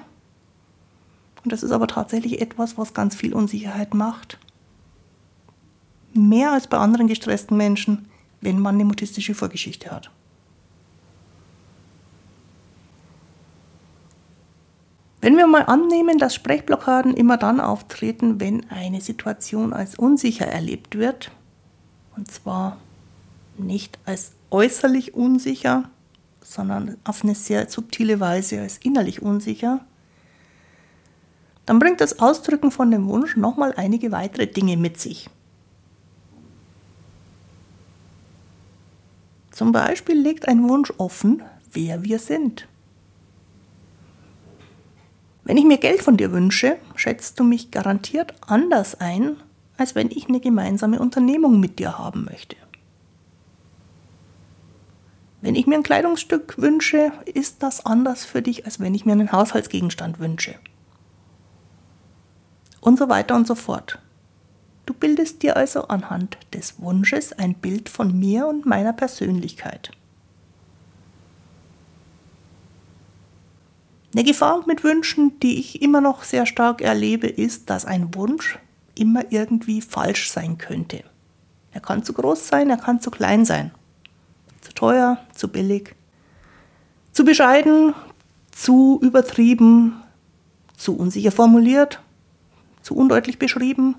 Und 1.43 1.53
das 1.53 1.63
ist 1.63 1.73
aber 1.73 1.89
tatsächlich 1.89 2.41
etwas, 2.41 2.79
was 2.79 2.95
ganz 2.95 3.15
viel 3.15 3.35
Unsicherheit 3.35 3.95
macht. 3.95 4.39
Mehr 6.13 6.53
als 6.53 6.67
bei 6.67 6.79
anderen 6.79 7.09
gestressten 7.09 7.57
Menschen, 7.57 8.09
wenn 8.41 8.61
man 8.61 8.77
eine 8.77 8.85
mutistische 8.85 9.35
Vorgeschichte 9.35 9.91
hat. 9.91 10.11
Wenn 15.31 15.37
wir 15.37 15.47
mal 15.47 15.63
annehmen, 15.63 16.19
dass 16.19 16.35
Sprechblockaden 16.35 17.15
immer 17.15 17.37
dann 17.37 17.61
auftreten, 17.61 18.41
wenn 18.41 18.69
eine 18.69 19.01
Situation 19.01 19.73
als 19.73 19.95
unsicher 19.95 20.49
erlebt 20.49 20.99
wird, 20.99 21.31
und 22.17 22.29
zwar 22.29 22.79
nicht 23.57 24.01
als 24.07 24.33
äußerlich 24.51 25.15
unsicher, 25.15 25.89
sondern 26.43 26.97
auf 27.05 27.23
eine 27.23 27.37
sehr 27.37 27.71
subtile 27.71 28.19
Weise 28.19 28.61
als 28.61 28.79
innerlich 28.79 29.23
unsicher, 29.23 29.85
dann 31.65 31.79
bringt 31.79 32.01
das 32.01 32.19
Ausdrücken 32.19 32.73
von 32.73 32.91
dem 32.91 33.07
Wunsch 33.07 33.37
nochmal 33.37 33.73
einige 33.77 34.11
weitere 34.11 34.49
Dinge 34.49 34.77
mit 34.77 34.99
sich. 34.99 35.31
Zum 39.53 39.71
Beispiel 39.71 40.19
legt 40.19 40.49
ein 40.49 40.69
Wunsch 40.69 40.93
offen, 40.99 41.45
wer 41.73 42.03
wir 42.03 42.19
sind. 42.19 42.67
Wenn 45.51 45.57
ich 45.57 45.65
mir 45.65 45.79
Geld 45.79 46.01
von 46.01 46.17
dir 46.17 46.31
wünsche, 46.31 46.77
schätzt 46.95 47.41
du 47.41 47.43
mich 47.43 47.73
garantiert 47.73 48.35
anders 48.47 49.01
ein, 49.01 49.35
als 49.77 49.97
wenn 49.97 50.09
ich 50.09 50.29
eine 50.29 50.39
gemeinsame 50.39 51.01
Unternehmung 51.01 51.59
mit 51.59 51.81
dir 51.81 51.99
haben 51.99 52.25
möchte. 52.25 52.55
Wenn 55.41 55.57
ich 55.57 55.67
mir 55.67 55.75
ein 55.75 55.83
Kleidungsstück 55.83 56.59
wünsche, 56.59 57.11
ist 57.25 57.65
das 57.65 57.85
anders 57.85 58.25
für 58.25 58.43
dich, 58.43 58.65
als 58.65 58.79
wenn 58.79 58.95
ich 58.95 59.05
mir 59.05 59.11
einen 59.11 59.33
Haushaltsgegenstand 59.33 60.21
wünsche. 60.21 60.55
Und 62.81 62.97
so 62.97 63.09
weiter 63.09 63.35
und 63.35 63.49
so 63.49 63.57
fort. 63.57 63.99
Du 64.87 64.95
bildest 64.95 65.43
dir 65.43 65.57
also 65.57 65.89
anhand 65.89 66.39
des 66.55 66.81
Wunsches 66.81 67.33
ein 67.33 67.55
Bild 67.55 67.89
von 67.89 68.17
mir 68.17 68.47
und 68.47 68.67
meiner 68.67 68.93
Persönlichkeit. 68.93 69.91
Eine 74.13 74.25
Gefahr 74.25 74.65
mit 74.67 74.83
Wünschen, 74.83 75.39
die 75.39 75.61
ich 75.61 75.83
immer 75.83 76.01
noch 76.01 76.25
sehr 76.25 76.45
stark 76.45 76.81
erlebe, 76.81 77.29
ist, 77.29 77.71
dass 77.71 77.85
ein 77.85 78.15
Wunsch 78.15 78.59
immer 78.97 79.31
irgendwie 79.31 79.81
falsch 79.81 80.31
sein 80.31 80.59
könnte. 80.59 81.05
Er 81.73 81.81
kann 81.81 82.03
zu 82.03 82.13
groß 82.13 82.49
sein, 82.49 82.71
er 82.71 82.77
kann 82.77 83.01
zu 83.01 83.11
klein 83.13 83.45
sein. 83.45 83.71
Zu 84.63 84.73
teuer, 84.73 85.19
zu 85.35 85.49
billig, 85.49 85.95
zu 87.13 87.25
bescheiden, 87.25 87.95
zu 88.51 88.99
übertrieben, 89.01 90.03
zu 90.77 90.97
unsicher 90.97 91.31
formuliert, 91.31 92.03
zu 92.83 92.97
undeutlich 92.97 93.39
beschrieben. 93.39 93.95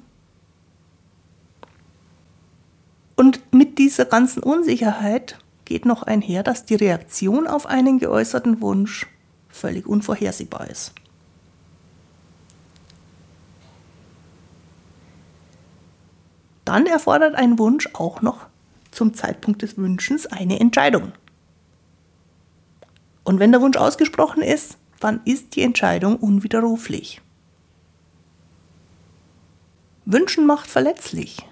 Und 3.15 3.53
mit 3.53 3.77
dieser 3.77 4.05
ganzen 4.05 4.43
Unsicherheit 4.43 5.37
geht 5.63 5.85
noch 5.85 6.03
einher, 6.03 6.43
dass 6.43 6.65
die 6.65 6.75
Reaktion 6.75 7.47
auf 7.47 7.65
einen 7.65 7.97
geäußerten 7.99 8.61
Wunsch 8.61 9.07
völlig 9.51 9.85
unvorhersehbar 9.87 10.69
ist. 10.69 10.93
Dann 16.65 16.85
erfordert 16.85 17.35
ein 17.35 17.59
Wunsch 17.59 17.89
auch 17.93 18.21
noch 18.21 18.47
zum 18.91 19.13
Zeitpunkt 19.13 19.61
des 19.61 19.77
Wünschens 19.77 20.25
eine 20.27 20.59
Entscheidung. 20.59 21.11
Und 23.23 23.39
wenn 23.39 23.51
der 23.51 23.61
Wunsch 23.61 23.77
ausgesprochen 23.77 24.41
ist, 24.41 24.77
dann 24.99 25.21
ist 25.25 25.55
die 25.55 25.63
Entscheidung 25.63 26.17
unwiderruflich. 26.17 27.21
Wünschen 30.05 30.45
macht 30.45 30.67
verletzlich, 30.67 31.45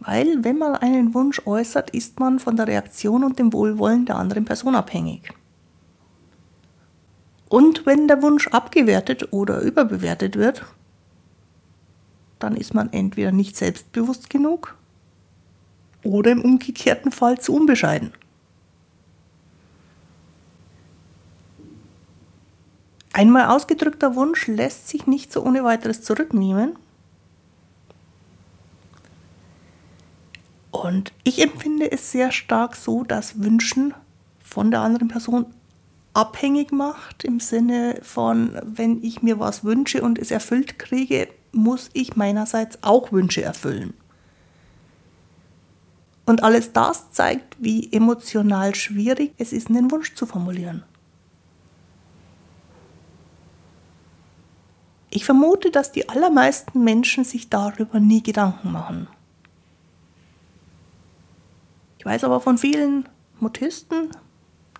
weil 0.00 0.44
wenn 0.44 0.58
man 0.58 0.76
einen 0.76 1.14
Wunsch 1.14 1.42
äußert, 1.44 1.90
ist 1.90 2.20
man 2.20 2.38
von 2.38 2.56
der 2.56 2.66
Reaktion 2.66 3.24
und 3.24 3.38
dem 3.38 3.52
Wohlwollen 3.52 4.06
der 4.06 4.16
anderen 4.16 4.44
Person 4.44 4.74
abhängig. 4.74 5.32
Und 7.48 7.86
wenn 7.86 8.08
der 8.08 8.22
Wunsch 8.22 8.48
abgewertet 8.48 9.32
oder 9.32 9.60
überbewertet 9.60 10.36
wird, 10.36 10.64
dann 12.38 12.56
ist 12.56 12.74
man 12.74 12.92
entweder 12.92 13.32
nicht 13.32 13.56
selbstbewusst 13.56 14.30
genug 14.30 14.76
oder 16.02 16.32
im 16.32 16.42
umgekehrten 16.42 17.12
Fall 17.12 17.38
zu 17.38 17.54
unbescheiden. 17.54 18.12
Einmal 23.12 23.46
ausgedrückter 23.46 24.14
Wunsch 24.14 24.46
lässt 24.46 24.88
sich 24.88 25.06
nicht 25.06 25.32
so 25.32 25.42
ohne 25.42 25.64
weiteres 25.64 26.02
zurücknehmen. 26.02 26.76
Und 30.70 31.12
ich 31.24 31.42
empfinde 31.42 31.90
es 31.90 32.12
sehr 32.12 32.30
stark 32.30 32.76
so, 32.76 33.04
dass 33.04 33.40
Wünschen 33.40 33.94
von 34.44 34.70
der 34.70 34.80
anderen 34.80 35.08
Person 35.08 35.46
abhängig 36.16 36.72
macht, 36.72 37.24
im 37.24 37.40
Sinne 37.40 38.00
von, 38.02 38.58
wenn 38.64 39.02
ich 39.04 39.22
mir 39.22 39.38
was 39.38 39.64
wünsche 39.64 40.02
und 40.02 40.18
es 40.18 40.30
erfüllt 40.30 40.78
kriege, 40.78 41.28
muss 41.52 41.90
ich 41.92 42.16
meinerseits 42.16 42.78
auch 42.82 43.12
Wünsche 43.12 43.42
erfüllen. 43.42 43.92
Und 46.24 46.42
alles 46.42 46.72
das 46.72 47.10
zeigt, 47.12 47.56
wie 47.62 47.92
emotional 47.92 48.74
schwierig 48.74 49.34
es 49.36 49.52
ist, 49.52 49.68
einen 49.68 49.90
Wunsch 49.90 50.14
zu 50.14 50.26
formulieren. 50.26 50.82
Ich 55.10 55.24
vermute, 55.24 55.70
dass 55.70 55.92
die 55.92 56.08
allermeisten 56.08 56.82
Menschen 56.82 57.24
sich 57.24 57.48
darüber 57.50 58.00
nie 58.00 58.22
Gedanken 58.22 58.72
machen. 58.72 59.06
Ich 61.98 62.06
weiß 62.06 62.24
aber 62.24 62.40
von 62.40 62.56
vielen 62.58 63.08
Mutisten, 63.38 64.10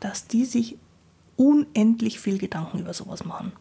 dass 0.01 0.27
die 0.27 0.45
sich 0.45 0.79
unendlich 1.37 2.19
viel 2.21 2.39
Gedanken 2.39 2.81
über 2.81 2.95
sowas 2.95 3.25
machen. 3.25 3.53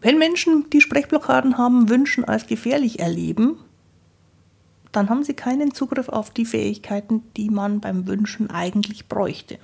Wenn 0.00 0.18
Menschen, 0.18 0.68
die 0.68 0.82
Sprechblockaden 0.82 1.56
haben, 1.56 1.88
Wünschen 1.88 2.26
als 2.26 2.46
gefährlich 2.46 3.00
erleben, 3.00 3.56
dann 4.92 5.08
haben 5.08 5.24
sie 5.24 5.32
keinen 5.32 5.72
Zugriff 5.72 6.10
auf 6.10 6.30
die 6.30 6.44
Fähigkeiten, 6.44 7.22
die 7.36 7.48
man 7.48 7.80
beim 7.80 8.06
Wünschen 8.06 8.50
eigentlich 8.50 9.08
bräuchte. 9.08 9.58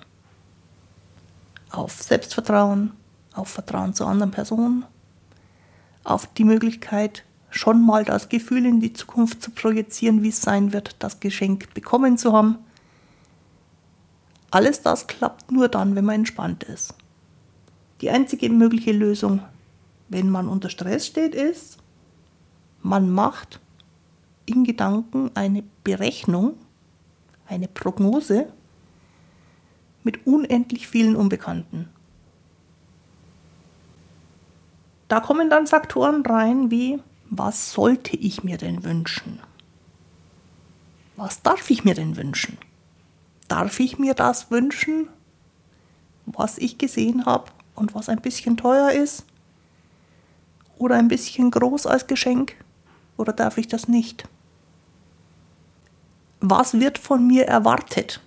Auf 1.71 2.03
Selbstvertrauen, 2.03 2.93
auf 3.35 3.49
Vertrauen 3.49 3.93
zu 3.93 4.07
anderen 4.07 4.31
Personen, 4.31 4.87
auf 6.05 6.27
die 6.27 6.45
Möglichkeit, 6.45 7.25
schon 7.51 7.85
mal 7.85 8.05
das 8.05 8.31
Gefühl 8.31 8.65
in 8.65 8.81
die 8.81 8.95
Zukunft 8.95 9.43
zu 9.43 9.51
projizieren, 9.51 10.23
wie 10.23 10.31
es 10.31 10.41
sein 10.41 10.73
wird, 10.73 10.97
das 11.01 11.21
Geschenk 11.21 11.75
bekommen 11.75 12.17
zu 12.17 12.33
haben 12.33 12.59
alles 14.51 14.83
das 14.83 15.07
klappt 15.07 15.51
nur 15.51 15.69
dann, 15.69 15.95
wenn 15.95 16.05
man 16.05 16.17
entspannt 16.17 16.65
ist. 16.65 16.95
Die 18.01 18.11
einzige 18.11 18.49
mögliche 18.51 18.93
Lösung, 18.93 19.43
wenn 20.09 20.31
man 20.31 20.49
unter 20.49 20.71
Stress 20.71 21.07
steht, 21.07 21.35
ist, 21.35 21.79
man 22.83 23.11
macht 23.11 23.61
in 24.47 24.65
Gedanken 24.65 25.31
eine 25.35 25.63
Berechnung, 25.85 26.55
eine 27.47 27.69
Prognose 27.69 28.53
mit 30.03 30.27
unendlich 30.27 30.89
vielen 30.89 31.15
Unbekannten. 31.15 31.89
Da 35.09 35.21
kommen 35.21 35.51
dann 35.51 35.67
Faktoren 35.67 36.25
rein 36.25 36.71
wie, 36.71 37.01
was 37.29 37.73
sollte 37.73 38.17
ich 38.17 38.43
mir 38.45 38.57
denn 38.57 38.85
wünschen? 38.85 39.41
Was 41.17 41.43
darf 41.43 41.69
ich 41.71 41.85
mir 41.85 41.95
denn 41.95 42.17
wünschen? 42.17 42.57
Darf 43.51 43.81
ich 43.81 43.99
mir 43.99 44.15
das 44.15 44.51
wünschen, 44.51 45.09
was 46.27 46.57
ich 46.59 46.79
gesehen 46.79 47.27
habe 47.27 47.51
und 47.75 47.95
was 47.95 48.09
ein 48.09 48.21
bisschen 48.21 48.57
teuer 48.57 48.93
ist? 48.93 49.25
Oder 50.79 50.97
ein 50.97 51.09
bisschen 51.09 51.51
groß 51.51 51.87
als 51.87 52.07
Geschenk? 52.07 52.55
Oder 53.17 53.33
darf 53.33 53.59
ich 53.59 53.67
das 53.67 53.89
nicht? 53.89 54.29
Was 56.41 56.75
wird 56.75 56.97
von 56.97 57.27
mir 57.27 57.47
erwartet? 57.47 58.21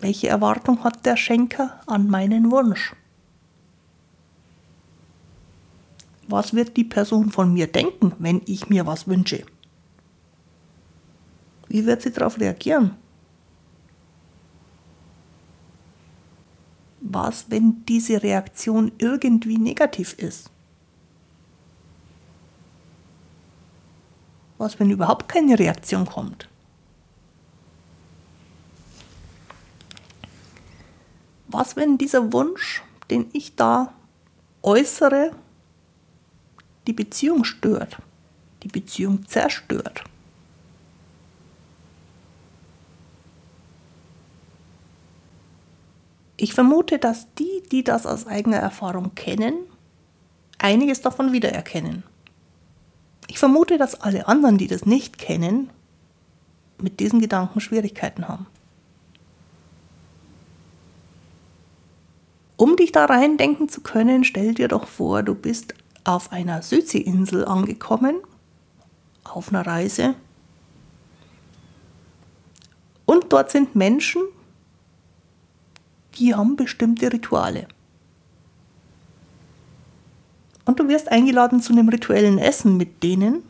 Welche 0.00 0.28
Erwartung 0.28 0.84
hat 0.84 1.06
der 1.06 1.16
Schenker 1.16 1.80
an 1.86 2.08
meinen 2.08 2.50
Wunsch? 2.50 2.94
Was 6.26 6.52
wird 6.52 6.76
die 6.76 6.84
Person 6.84 7.30
von 7.30 7.54
mir 7.54 7.68
denken, 7.68 8.12
wenn 8.18 8.42
ich 8.44 8.68
mir 8.68 8.86
was 8.86 9.08
wünsche? 9.08 9.46
Wie 11.68 11.84
wird 11.84 12.02
sie 12.02 12.12
darauf 12.12 12.40
reagieren? 12.40 12.96
Was, 17.00 17.50
wenn 17.50 17.84
diese 17.86 18.22
Reaktion 18.22 18.92
irgendwie 18.98 19.58
negativ 19.58 20.14
ist? 20.14 20.50
Was, 24.58 24.78
wenn 24.80 24.90
überhaupt 24.90 25.28
keine 25.28 25.58
Reaktion 25.58 26.04
kommt? 26.04 26.48
Was, 31.46 31.76
wenn 31.76 31.96
dieser 31.96 32.32
Wunsch, 32.32 32.82
den 33.10 33.30
ich 33.32 33.54
da 33.56 33.92
äußere, 34.62 35.32
die 36.86 36.92
Beziehung 36.92 37.44
stört, 37.44 37.98
die 38.62 38.68
Beziehung 38.68 39.26
zerstört? 39.26 40.04
Ich 46.40 46.54
vermute, 46.54 46.98
dass 46.98 47.26
die, 47.34 47.62
die 47.70 47.82
das 47.82 48.06
aus 48.06 48.26
eigener 48.26 48.58
Erfahrung 48.58 49.14
kennen, 49.16 49.54
einiges 50.58 51.00
davon 51.00 51.32
wiedererkennen. 51.32 52.04
Ich 53.26 53.40
vermute, 53.40 53.76
dass 53.76 54.00
alle 54.00 54.28
anderen, 54.28 54.56
die 54.56 54.68
das 54.68 54.86
nicht 54.86 55.18
kennen, 55.18 55.70
mit 56.80 57.00
diesen 57.00 57.20
Gedanken 57.20 57.60
Schwierigkeiten 57.60 58.28
haben. 58.28 58.46
Um 62.56 62.76
dich 62.76 62.92
da 62.92 63.04
reindenken 63.04 63.68
zu 63.68 63.80
können, 63.80 64.22
stell 64.24 64.54
dir 64.54 64.68
doch 64.68 64.86
vor, 64.86 65.24
du 65.24 65.34
bist 65.34 65.74
auf 66.04 66.30
einer 66.30 66.62
Südseeinsel 66.62 67.44
angekommen, 67.44 68.16
auf 69.24 69.48
einer 69.50 69.66
Reise. 69.66 70.14
Und 73.06 73.32
dort 73.32 73.50
sind 73.50 73.74
Menschen, 73.74 74.22
die 76.18 76.34
haben 76.34 76.56
bestimmte 76.56 77.12
Rituale. 77.12 77.68
Und 80.64 80.80
du 80.80 80.88
wirst 80.88 81.08
eingeladen 81.10 81.62
zu 81.62 81.72
einem 81.72 81.88
rituellen 81.88 82.38
Essen 82.38 82.76
mit 82.76 83.02
denen. 83.02 83.42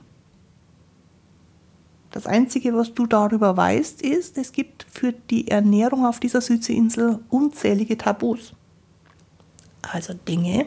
Das 2.11 2.27
Einzige, 2.27 2.75
was 2.75 2.95
du 2.95 3.07
darüber 3.07 3.57
weißt, 3.57 4.03
ist, 4.03 4.39
es 4.39 4.53
gibt 4.53 4.87
für 4.89 5.13
die 5.13 5.49
Ernährung 5.49 6.07
auf 6.07 6.21
dieser 6.21 6.41
Südseeinsel 6.41 7.19
unzählige 7.29 7.99
Tabus. 7.99 8.55
Also 9.83 10.15
Dinge, 10.15 10.67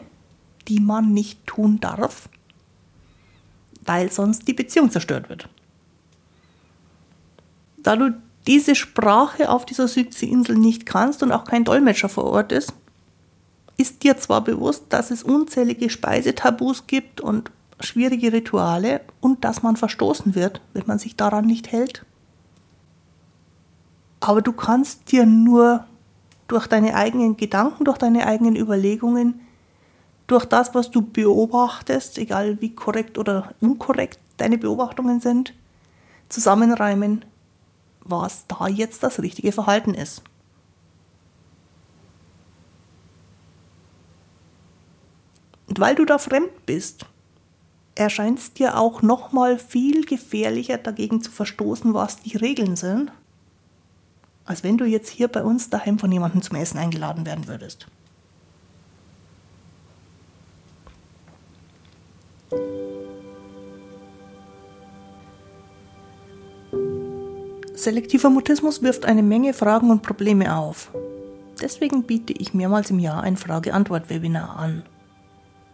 die 0.68 0.80
man 0.80 1.12
nicht 1.12 1.46
tun 1.46 1.80
darf, 1.80 2.28
weil 3.84 4.12
sonst 4.12 4.46
die 4.46 4.54
Beziehung 4.54 4.90
zerstört 4.90 5.28
wird. 5.28 5.48
Da 7.78 7.96
du 7.96 8.12
diese 8.46 8.74
Sprache 8.74 9.50
auf 9.50 9.64
dieser 9.66 9.88
Südseeinsel 9.88 10.56
nicht 10.56 10.86
kannst 10.86 11.22
und 11.22 11.32
auch 11.32 11.44
kein 11.44 11.64
Dolmetscher 11.64 12.08
vor 12.08 12.24
Ort 12.24 12.52
ist, 12.52 12.72
ist 13.76 14.02
dir 14.02 14.16
zwar 14.16 14.42
bewusst, 14.42 14.86
dass 14.90 15.10
es 15.10 15.22
unzählige 15.22 15.90
Speisetabus 15.90 16.86
gibt 16.86 17.20
und 17.20 17.50
schwierige 17.80 18.32
Rituale 18.32 19.00
und 19.20 19.44
dass 19.44 19.62
man 19.62 19.76
verstoßen 19.76 20.34
wird, 20.34 20.60
wenn 20.72 20.86
man 20.86 20.98
sich 20.98 21.16
daran 21.16 21.46
nicht 21.46 21.72
hält. 21.72 22.04
Aber 24.20 24.40
du 24.40 24.52
kannst 24.52 25.10
dir 25.10 25.26
nur 25.26 25.84
durch 26.46 26.66
deine 26.66 26.94
eigenen 26.94 27.36
Gedanken, 27.36 27.84
durch 27.84 27.98
deine 27.98 28.26
eigenen 28.26 28.56
Überlegungen, 28.56 29.40
durch 30.26 30.44
das, 30.44 30.74
was 30.74 30.90
du 30.90 31.02
beobachtest, 31.02 32.18
egal 32.18 32.60
wie 32.60 32.74
korrekt 32.74 33.18
oder 33.18 33.54
unkorrekt 33.60 34.18
deine 34.36 34.58
Beobachtungen 34.58 35.20
sind, 35.20 35.54
zusammenreimen, 36.28 37.24
was 38.04 38.46
da 38.46 38.68
jetzt 38.68 39.02
das 39.02 39.20
richtige 39.20 39.52
Verhalten 39.52 39.94
ist. 39.94 40.22
Und 45.68 45.80
weil 45.80 45.94
du 45.94 46.04
da 46.04 46.18
fremd 46.18 46.66
bist, 46.66 47.06
erscheint 47.94 48.38
es 48.38 48.52
dir 48.52 48.78
auch 48.78 49.02
nochmal 49.02 49.58
viel 49.58 50.04
gefährlicher 50.04 50.78
dagegen 50.78 51.22
zu 51.22 51.30
verstoßen, 51.30 51.94
was 51.94 52.18
die 52.18 52.36
Regeln 52.36 52.76
sind, 52.76 53.12
als 54.44 54.62
wenn 54.62 54.76
du 54.76 54.84
jetzt 54.84 55.08
hier 55.08 55.28
bei 55.28 55.42
uns 55.42 55.70
daheim 55.70 55.98
von 55.98 56.12
jemandem 56.12 56.42
zum 56.42 56.56
Essen 56.56 56.78
eingeladen 56.78 57.24
werden 57.26 57.46
würdest. 57.46 57.86
Selektiver 67.82 68.30
Mutismus 68.30 68.82
wirft 68.82 69.04
eine 69.06 69.24
Menge 69.24 69.54
Fragen 69.54 69.90
und 69.90 70.02
Probleme 70.02 70.56
auf. 70.56 70.92
Deswegen 71.60 72.04
biete 72.04 72.32
ich 72.32 72.54
mehrmals 72.54 72.90
im 72.90 73.00
Jahr 73.00 73.24
ein 73.24 73.36
Frage-Antwort-Webinar 73.36 74.56
an. 74.56 74.84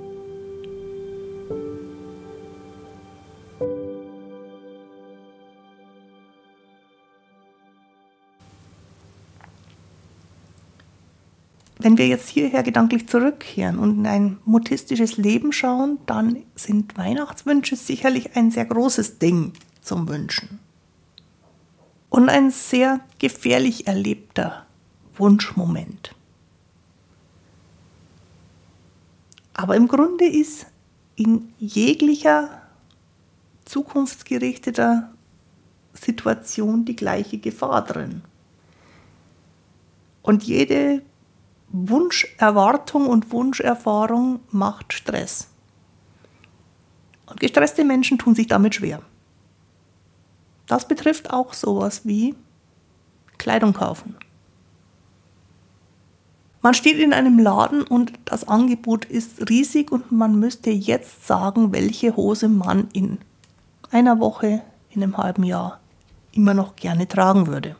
Wenn 11.86 11.98
wir 11.98 12.08
jetzt 12.08 12.28
hierher 12.28 12.64
gedanklich 12.64 13.06
zurückkehren 13.06 13.78
und 13.78 13.98
in 13.98 14.06
ein 14.08 14.38
mutistisches 14.44 15.18
Leben 15.18 15.52
schauen, 15.52 16.00
dann 16.06 16.42
sind 16.56 16.98
Weihnachtswünsche 16.98 17.76
sicherlich 17.76 18.34
ein 18.34 18.50
sehr 18.50 18.64
großes 18.64 19.20
Ding 19.20 19.52
zum 19.82 20.08
Wünschen. 20.08 20.58
Und 22.10 22.28
ein 22.28 22.50
sehr 22.50 22.98
gefährlich 23.20 23.86
erlebter 23.86 24.66
Wunschmoment. 25.16 26.12
Aber 29.54 29.76
im 29.76 29.86
Grunde 29.86 30.26
ist 30.26 30.66
in 31.14 31.52
jeglicher 31.60 32.62
zukunftsgerichteter 33.64 35.12
Situation 35.92 36.84
die 36.84 36.96
gleiche 36.96 37.38
Gefahr 37.38 37.84
drin. 37.84 38.22
Und 40.22 40.42
jede 40.42 41.02
Wunscherwartung 41.78 43.06
und 43.06 43.32
Wunscherfahrung 43.32 44.40
macht 44.50 44.94
Stress. 44.94 45.48
Und 47.26 47.40
gestresste 47.40 47.84
Menschen 47.84 48.18
tun 48.18 48.34
sich 48.34 48.46
damit 48.46 48.76
schwer. 48.76 49.02
Das 50.66 50.88
betrifft 50.88 51.30
auch 51.30 51.52
sowas 51.52 52.02
wie 52.04 52.34
Kleidung 53.36 53.74
kaufen. 53.74 54.16
Man 56.62 56.74
steht 56.74 56.98
in 56.98 57.12
einem 57.12 57.38
Laden 57.38 57.82
und 57.82 58.12
das 58.24 58.48
Angebot 58.48 59.04
ist 59.04 59.50
riesig 59.50 59.92
und 59.92 60.10
man 60.10 60.38
müsste 60.40 60.70
jetzt 60.70 61.26
sagen, 61.26 61.72
welche 61.72 62.16
Hose 62.16 62.48
man 62.48 62.88
in 62.92 63.18
einer 63.90 64.18
Woche, 64.18 64.62
in 64.90 65.02
einem 65.02 65.16
halben 65.18 65.44
Jahr 65.44 65.78
immer 66.32 66.54
noch 66.54 66.74
gerne 66.74 67.06
tragen 67.06 67.46
würde. 67.46 67.76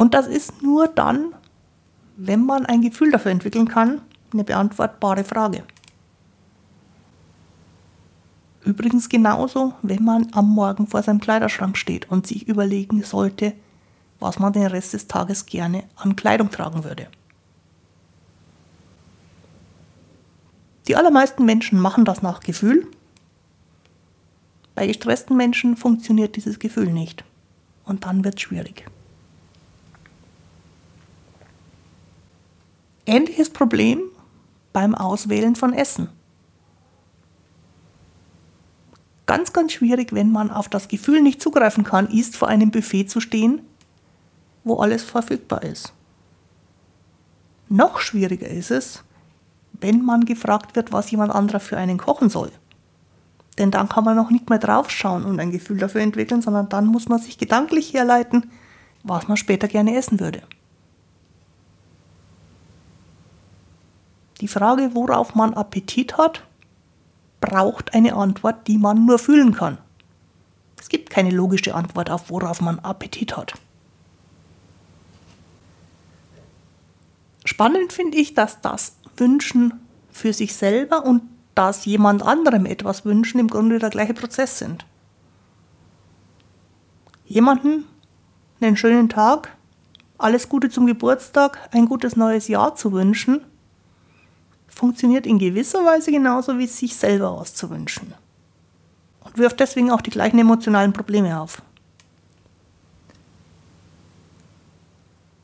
Und 0.00 0.14
das 0.14 0.26
ist 0.26 0.62
nur 0.62 0.88
dann, 0.88 1.34
wenn 2.16 2.46
man 2.46 2.64
ein 2.64 2.80
Gefühl 2.80 3.10
dafür 3.10 3.32
entwickeln 3.32 3.68
kann, 3.68 4.00
eine 4.32 4.44
beantwortbare 4.44 5.24
Frage. 5.24 5.62
Übrigens 8.64 9.10
genauso, 9.10 9.74
wenn 9.82 10.02
man 10.02 10.28
am 10.32 10.48
Morgen 10.48 10.86
vor 10.86 11.02
seinem 11.02 11.20
Kleiderschrank 11.20 11.76
steht 11.76 12.10
und 12.10 12.26
sich 12.26 12.48
überlegen 12.48 13.02
sollte, 13.02 13.52
was 14.20 14.38
man 14.38 14.54
den 14.54 14.68
Rest 14.68 14.94
des 14.94 15.06
Tages 15.06 15.44
gerne 15.44 15.84
an 15.96 16.16
Kleidung 16.16 16.50
tragen 16.50 16.82
würde. 16.82 17.08
Die 20.88 20.96
allermeisten 20.96 21.44
Menschen 21.44 21.78
machen 21.78 22.06
das 22.06 22.22
nach 22.22 22.40
Gefühl. 22.40 22.86
Bei 24.74 24.86
gestressten 24.86 25.36
Menschen 25.36 25.76
funktioniert 25.76 26.36
dieses 26.36 26.58
Gefühl 26.58 26.90
nicht. 26.90 27.22
Und 27.84 28.06
dann 28.06 28.24
wird 28.24 28.36
es 28.36 28.40
schwierig. 28.40 28.86
Ähnliches 33.06 33.50
Problem 33.50 34.02
beim 34.72 34.94
Auswählen 34.94 35.56
von 35.56 35.72
Essen. 35.72 36.08
ganz, 39.30 39.52
ganz 39.52 39.70
schwierig, 39.70 40.12
wenn 40.12 40.32
man 40.32 40.50
auf 40.50 40.68
das 40.68 40.88
Gefühl 40.88 41.22
nicht 41.22 41.40
zugreifen 41.40 41.84
kann, 41.84 42.08
ist 42.08 42.36
vor 42.36 42.48
einem 42.48 42.72
Buffet 42.72 43.04
zu 43.04 43.20
stehen, 43.20 43.60
wo 44.64 44.80
alles 44.80 45.04
verfügbar 45.04 45.62
ist. 45.62 45.92
Noch 47.68 48.00
schwieriger 48.00 48.48
ist 48.48 48.72
es, 48.72 49.04
wenn 49.80 50.04
man 50.04 50.24
gefragt 50.24 50.74
wird, 50.74 50.90
was 50.90 51.12
jemand 51.12 51.32
anderer 51.32 51.60
für 51.60 51.76
einen 51.76 51.96
kochen 51.96 52.28
soll. 52.28 52.50
Denn 53.56 53.70
dann 53.70 53.88
kann 53.88 54.02
man 54.02 54.16
noch 54.16 54.32
nicht 54.32 54.50
mehr 54.50 54.58
draufschauen 54.58 55.24
und 55.24 55.38
ein 55.38 55.52
Gefühl 55.52 55.78
dafür 55.78 56.00
entwickeln, 56.00 56.42
sondern 56.42 56.68
dann 56.68 56.88
muss 56.88 57.08
man 57.08 57.20
sich 57.20 57.38
gedanklich 57.38 57.94
herleiten, 57.94 58.50
was 59.04 59.28
man 59.28 59.36
später 59.36 59.68
gerne 59.68 59.94
essen 59.94 60.18
würde. 60.18 60.42
Die 64.40 64.48
Frage, 64.48 64.90
worauf 64.94 65.34
man 65.34 65.54
Appetit 65.54 66.16
hat, 66.16 66.42
braucht 67.40 67.94
eine 67.94 68.14
Antwort, 68.14 68.66
die 68.66 68.78
man 68.78 69.04
nur 69.04 69.18
fühlen 69.18 69.54
kann. 69.54 69.78
Es 70.80 70.88
gibt 70.88 71.10
keine 71.10 71.30
logische 71.30 71.74
Antwort 71.74 72.10
auf, 72.10 72.30
worauf 72.30 72.60
man 72.60 72.78
Appetit 72.78 73.36
hat. 73.36 73.54
Spannend 77.44 77.92
finde 77.92 78.16
ich, 78.18 78.34
dass 78.34 78.60
das 78.60 78.96
Wünschen 79.16 79.74
für 80.10 80.32
sich 80.32 80.54
selber 80.54 81.04
und 81.04 81.22
das 81.54 81.84
jemand 81.84 82.22
anderem 82.22 82.64
etwas 82.64 83.04
wünschen 83.04 83.38
im 83.38 83.48
Grunde 83.48 83.78
der 83.78 83.90
gleiche 83.90 84.14
Prozess 84.14 84.58
sind. 84.58 84.86
Jemanden 87.26 87.84
einen 88.60 88.76
schönen 88.76 89.08
Tag, 89.08 89.56
alles 90.18 90.48
Gute 90.48 90.68
zum 90.70 90.86
Geburtstag, 90.86 91.68
ein 91.72 91.86
gutes 91.86 92.16
neues 92.16 92.48
Jahr 92.48 92.76
zu 92.76 92.92
wünschen, 92.92 93.44
funktioniert 94.70 95.26
in 95.26 95.38
gewisser 95.38 95.84
Weise 95.84 96.10
genauso 96.10 96.58
wie 96.58 96.66
sich 96.66 96.96
selber 96.96 97.30
auszuwünschen. 97.30 98.14
Und 99.24 99.36
wirft 99.36 99.60
deswegen 99.60 99.90
auch 99.90 100.00
die 100.00 100.10
gleichen 100.10 100.38
emotionalen 100.38 100.92
Probleme 100.92 101.38
auf. 101.40 101.62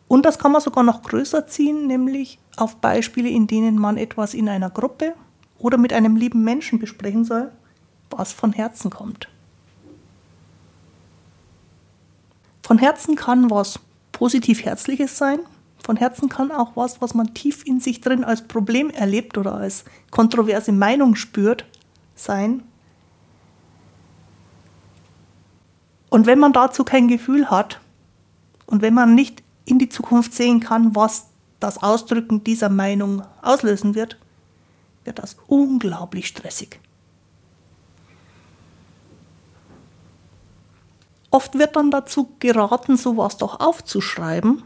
Und 0.08 0.24
das 0.24 0.38
kann 0.38 0.52
man 0.52 0.60
sogar 0.60 0.84
noch 0.84 1.02
größer 1.02 1.46
ziehen, 1.46 1.86
nämlich 1.86 2.38
auf 2.56 2.76
Beispiele, 2.76 3.28
in 3.28 3.46
denen 3.46 3.76
man 3.78 3.96
etwas 3.96 4.34
in 4.34 4.48
einer 4.48 4.70
Gruppe 4.70 5.14
oder 5.58 5.78
mit 5.78 5.92
einem 5.92 6.16
lieben 6.16 6.44
Menschen 6.44 6.78
besprechen 6.78 7.24
soll, 7.24 7.50
was 8.10 8.32
von 8.32 8.52
Herzen 8.52 8.90
kommt. 8.90 9.28
Von 12.62 12.78
Herzen 12.78 13.16
kann 13.16 13.50
was 13.50 13.78
positiv 14.12 14.64
Herzliches 14.64 15.18
sein, 15.18 15.40
von 15.82 15.96
Herzen 15.96 16.28
kann 16.28 16.50
auch 16.50 16.74
was, 16.74 17.00
was 17.00 17.14
man 17.14 17.34
tief 17.34 17.64
in 17.64 17.80
sich 17.80 18.00
drin 18.00 18.24
als 18.24 18.42
Problem 18.42 18.90
erlebt 18.90 19.38
oder 19.38 19.54
als 19.54 19.84
kontroverse 20.10 20.72
Meinung 20.72 21.14
spürt, 21.14 21.64
sein. 22.16 22.62
Und 26.10 26.26
wenn 26.26 26.38
man 26.38 26.52
dazu 26.52 26.82
kein 26.82 27.08
Gefühl 27.08 27.50
hat 27.50 27.80
und 28.66 28.82
wenn 28.82 28.94
man 28.94 29.14
nicht 29.14 29.42
in 29.64 29.78
die 29.78 29.88
Zukunft 29.88 30.32
sehen 30.32 30.60
kann, 30.60 30.96
was 30.96 31.26
das 31.60 31.82
Ausdrücken 31.82 32.42
dieser 32.42 32.68
Meinung 32.68 33.22
auslösen 33.42 33.94
wird, 33.94 34.18
wird 35.04 35.18
das 35.18 35.36
unglaublich 35.46 36.26
stressig. 36.26 36.80
Oft 41.30 41.58
wird 41.58 41.76
dann 41.76 41.90
dazu 41.90 42.30
geraten, 42.38 42.96
sowas 42.96 43.36
doch 43.36 43.60
aufzuschreiben 43.60 44.62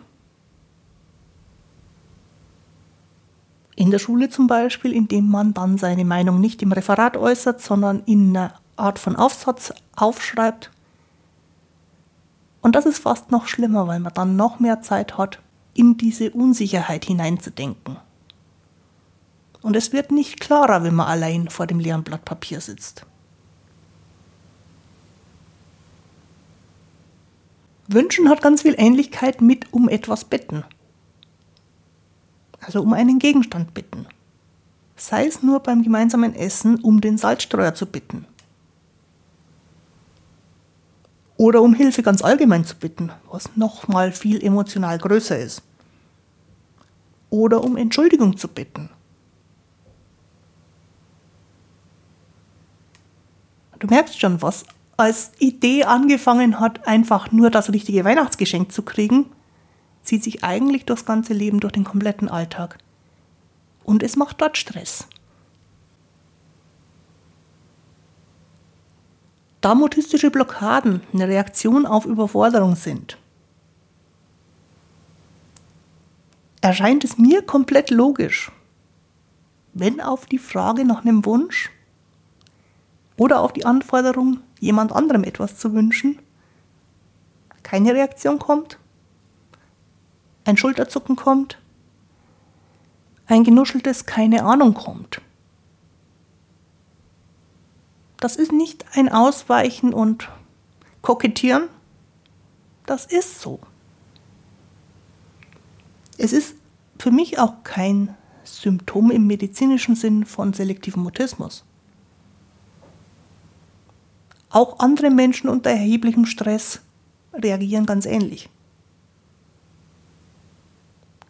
In 3.76 3.90
der 3.90 3.98
Schule 3.98 4.28
zum 4.28 4.46
Beispiel, 4.46 4.92
indem 4.92 5.30
man 5.30 5.54
dann 5.54 5.78
seine 5.78 6.04
Meinung 6.04 6.40
nicht 6.40 6.62
im 6.62 6.72
Referat 6.72 7.16
äußert, 7.16 7.61
sondern 7.61 8.02
in 8.04 8.37
einer 8.37 8.54
Art 8.76 8.98
von 8.98 9.16
Aufsatz 9.16 9.72
aufschreibt. 9.96 10.70
Und 12.61 12.74
das 12.74 12.87
ist 12.87 12.98
fast 12.98 13.30
noch 13.30 13.46
schlimmer, 13.46 13.87
weil 13.87 14.00
man 14.00 14.12
dann 14.12 14.37
noch 14.37 14.61
mehr 14.61 14.83
Zeit 14.83 15.16
hat, 15.16 15.38
in 15.74 15.96
diese 15.96 16.30
Unsicherheit 16.30 17.04
hineinzudenken. 17.04 17.96
Und 19.62 19.76
es 19.76 19.92
wird 19.92 20.11
nicht 20.11 20.40
klarer, 20.40 20.83
wenn 20.83 20.94
man 20.94 21.06
allein 21.06 21.48
vor 21.48 21.66
dem 21.66 21.78
leeren 21.78 22.02
Blatt 22.02 22.24
Papier 22.24 22.61
sitzt. 22.61 23.06
Wünschen 27.88 28.28
hat 28.28 28.42
ganz 28.42 28.62
viel 28.62 28.74
Ähnlichkeit 28.78 29.40
mit 29.40 29.72
um 29.72 29.88
etwas 29.88 30.24
bitten 30.24 30.64
also 32.61 32.83
um 32.83 32.92
einen 32.92 33.18
Gegenstand 33.18 33.75
bitten. 33.75 34.07
Sei 34.96 35.27
es 35.27 35.42
nur 35.42 35.61
beim 35.61 35.83
gemeinsamen 35.83 36.35
Essen 36.35 36.81
um 36.81 37.01
den 37.01 37.18
Salzstreuer 37.18 37.75
zu 37.75 37.87
bitten. 37.87 38.27
Oder 41.37 41.62
um 41.62 41.73
Hilfe 41.73 42.03
ganz 42.03 42.23
allgemein 42.23 42.66
zu 42.66 42.77
bitten, 42.77 43.11
was 43.31 43.57
nochmal 43.57 44.12
viel 44.12 44.44
emotional 44.44 44.99
größer 44.99 45.38
ist. 45.38 45.62
Oder 47.31 47.64
um 47.64 47.79
Entschuldigung 47.79 48.37
zu 48.37 48.49
bitten. 48.49 48.90
Du 53.79 53.87
merkst 53.87 54.20
schon, 54.20 54.42
was 54.42 54.66
als 54.99 55.33
Idee 55.38 55.85
angefangen 55.85 56.61
hat, 56.61 56.87
einfach 56.87 57.33
nur 57.33 57.49
das 57.49 57.73
richtige 57.73 58.05
Weihnachtsgeschenk 58.05 58.70
zu 58.70 58.83
kriegen, 58.83 59.25
zieht 60.02 60.24
sich 60.24 60.44
eigentlich 60.44 60.84
durchs 60.84 61.04
ganze 61.04 61.34
Leben, 61.34 61.60
durch 61.60 61.72
den 61.72 61.84
kompletten 61.84 62.28
Alltag. 62.28 62.78
Und 63.84 64.02
es 64.02 64.16
macht 64.16 64.40
dort 64.40 64.56
Stress. 64.56 65.06
Da 69.60 69.74
mutistische 69.74 70.30
Blockaden 70.30 71.02
eine 71.12 71.28
Reaktion 71.28 71.84
auf 71.84 72.06
Überforderung 72.06 72.76
sind, 72.76 73.18
erscheint 76.62 77.04
es 77.04 77.18
mir 77.18 77.42
komplett 77.42 77.90
logisch, 77.90 78.50
wenn 79.74 80.00
auf 80.00 80.26
die 80.26 80.38
Frage 80.38 80.84
nach 80.84 81.02
einem 81.02 81.24
Wunsch 81.26 81.70
oder 83.16 83.40
auf 83.40 83.52
die 83.52 83.66
Anforderung, 83.66 84.40
jemand 84.60 84.92
anderem 84.92 85.24
etwas 85.24 85.58
zu 85.58 85.74
wünschen, 85.74 86.18
keine 87.62 87.94
Reaktion 87.94 88.38
kommt, 88.38 88.78
ein 90.44 90.57
Schulterzucken 90.57 91.16
kommt, 91.16 91.59
ein 93.26 93.44
genuscheltes 93.44 94.07
keine 94.07 94.44
Ahnung 94.44 94.74
kommt. 94.74 95.20
Das 98.18 98.37
ist 98.37 98.53
nicht 98.53 98.85
ein 98.94 99.09
Ausweichen 99.09 99.94
und 99.94 100.29
Kokettieren, 101.03 101.68
das 102.87 103.07
ist 103.07 103.40
so. 103.40 103.61
Es 106.18 106.33
ist 106.33 106.55
für 106.98 107.11
mich 107.11 107.38
auch 107.38 107.62
kein 107.64 108.14
Symptom 108.44 109.11
im 109.11 109.26
medizinischen 109.26 109.94
Sinn 109.94 110.26
von 110.26 110.53
selektivem 110.53 111.03
Mutismus. 111.03 111.64
Auch 114.50 114.81
andere 114.81 115.11
Menschen 115.11 115.48
unter 115.48 115.70
erheblichem 115.70 116.26
Stress 116.26 116.81
reagieren 117.33 117.87
ganz 117.87 118.05
ähnlich. 118.05 118.50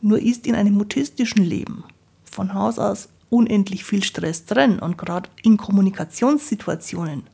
Nur 0.02 0.18
ist 0.20 0.46
in 0.46 0.54
einem 0.54 0.74
mutistischen 0.74 1.44
Leben 1.44 1.84
von 2.24 2.54
Haus 2.54 2.78
aus 2.78 3.08
unendlich 3.28 3.84
viel 3.84 4.02
Stress 4.02 4.44
drin 4.44 4.78
und 4.78 4.98
gerade 4.98 5.28
in 5.42 5.56
Kommunikationssituationen 5.56 7.24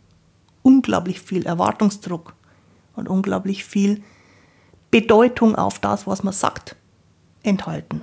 unglaublich 0.63 1.21
viel 1.21 1.47
Erwartungsdruck 1.47 2.35
und 2.97 3.09
unglaublich 3.09 3.65
viel 3.65 4.03
Bedeutung 4.91 5.55
auf 5.55 5.79
das, 5.79 6.07
was 6.07 6.23
man 6.23 6.33
sagt, 6.33 6.77
enthalten. 7.43 8.03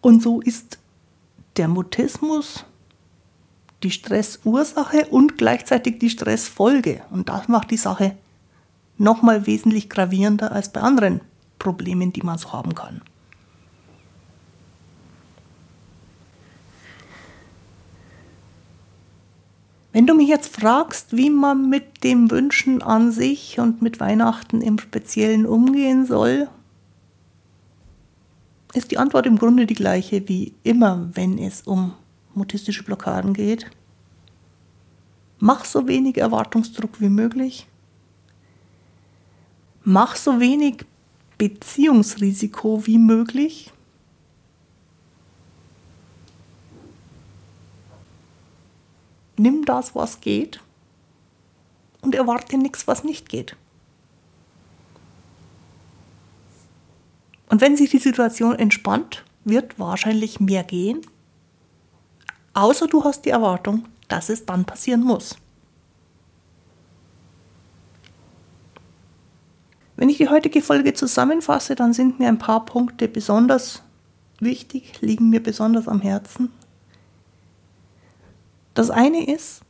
Und 0.00 0.22
so 0.22 0.40
ist 0.40 0.78
der 1.56 1.66
Mutismus 1.66 2.64
die 3.82 3.90
Stressursache 3.90 5.06
und 5.06 5.38
gleichzeitig 5.38 5.98
die 5.98 6.10
Stressfolge. 6.10 7.02
Und 7.10 7.28
das 7.28 7.48
macht 7.48 7.70
die 7.70 7.76
Sache 7.76 8.16
nochmal 8.98 9.46
wesentlich 9.46 9.88
gravierender 9.88 10.52
als 10.52 10.72
bei 10.72 10.80
anderen 10.80 11.20
Problemen, 11.58 12.12
die 12.12 12.22
man 12.22 12.38
so 12.38 12.52
haben 12.52 12.74
kann. 12.74 13.00
Wenn 19.92 20.08
du 20.08 20.14
mich 20.14 20.28
jetzt 20.28 20.56
fragst, 20.56 21.16
wie 21.16 21.30
man 21.30 21.70
mit 21.70 22.02
dem 22.02 22.30
Wünschen 22.30 22.82
an 22.82 23.12
sich 23.12 23.60
und 23.60 23.80
mit 23.80 24.00
Weihnachten 24.00 24.60
im 24.60 24.78
Speziellen 24.80 25.46
umgehen 25.46 26.04
soll, 26.04 26.48
ist 28.72 28.90
die 28.90 28.98
Antwort 28.98 29.26
im 29.26 29.38
Grunde 29.38 29.66
die 29.66 29.74
gleiche 29.74 30.28
wie 30.28 30.52
immer, 30.64 31.08
wenn 31.14 31.38
es 31.38 31.62
um 31.62 31.92
mutistische 32.34 32.82
Blockaden 32.82 33.34
geht. 33.34 33.70
Mach 35.38 35.64
so 35.64 35.86
wenig 35.86 36.18
Erwartungsdruck 36.18 37.00
wie 37.00 37.08
möglich 37.08 37.68
mach 39.84 40.16
so 40.16 40.40
wenig 40.40 40.84
Beziehungsrisiko 41.38 42.86
wie 42.86 42.98
möglich. 42.98 43.72
nimm 49.36 49.64
das, 49.64 49.94
was 49.94 50.20
geht 50.20 50.60
und 52.00 52.14
erwarte 52.14 52.58
nichts, 52.58 52.86
was 52.86 53.04
nicht 53.04 53.28
geht. 53.28 53.56
Und 57.48 57.60
wenn 57.60 57.76
sich 57.76 57.90
die 57.90 57.98
Situation 57.98 58.56
entspannt, 58.56 59.24
wird 59.44 59.78
wahrscheinlich 59.78 60.40
mehr 60.40 60.64
gehen, 60.64 61.02
außer 62.54 62.86
du 62.86 63.04
hast 63.04 63.24
die 63.24 63.30
Erwartung, 63.30 63.86
dass 64.08 64.28
es 64.28 64.44
dann 64.46 64.64
passieren 64.64 65.02
muss. 65.02 65.36
Wenn 69.96 70.08
ich 70.08 70.18
die 70.18 70.28
heutige 70.28 70.60
Folge 70.60 70.94
zusammenfasse, 70.94 71.74
dann 71.74 71.92
sind 71.92 72.18
mir 72.18 72.28
ein 72.28 72.38
paar 72.38 72.64
Punkte 72.64 73.08
besonders 73.08 73.82
wichtig, 74.40 75.00
liegen 75.00 75.30
mir 75.30 75.42
besonders 75.42 75.88
am 75.88 76.00
Herzen. 76.00 76.50
Das 78.74 78.90
eine 78.90 79.30
ist, 79.30 79.62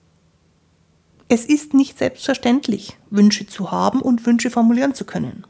es 1.29 1.45
ist 1.45 1.75
nicht 1.75 1.99
selbstverständlich, 1.99 2.97
Wünsche 3.11 3.47
zu 3.47 3.71
haben 3.71 4.01
und 4.01 4.25
Wünsche 4.25 4.51
formulieren 4.51 4.95
zu 4.95 5.05
können. 5.05 5.47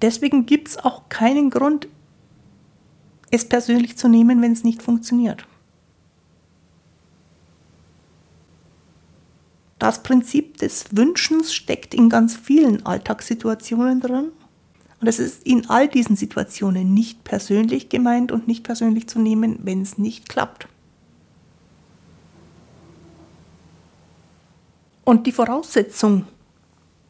Deswegen 0.00 0.46
gibt 0.46 0.68
es 0.68 0.78
auch 0.78 1.08
keinen 1.08 1.50
Grund, 1.50 1.88
es 3.30 3.48
persönlich 3.48 3.96
zu 3.96 4.08
nehmen, 4.08 4.42
wenn 4.42 4.52
es 4.52 4.64
nicht 4.64 4.82
funktioniert. 4.82 5.46
Das 9.82 10.04
Prinzip 10.04 10.58
des 10.58 10.84
Wünschens 10.96 11.52
steckt 11.52 11.92
in 11.92 12.08
ganz 12.08 12.36
vielen 12.36 12.86
Alltagssituationen 12.86 14.00
drin. 14.00 14.30
Und 15.00 15.08
es 15.08 15.18
ist 15.18 15.44
in 15.44 15.68
all 15.68 15.88
diesen 15.88 16.14
Situationen 16.14 16.94
nicht 16.94 17.24
persönlich 17.24 17.88
gemeint 17.88 18.30
und 18.30 18.46
nicht 18.46 18.62
persönlich 18.62 19.08
zu 19.08 19.18
nehmen, 19.18 19.58
wenn 19.64 19.82
es 19.82 19.98
nicht 19.98 20.28
klappt. 20.28 20.68
Und 25.02 25.26
die 25.26 25.32
Voraussetzung, 25.32 26.26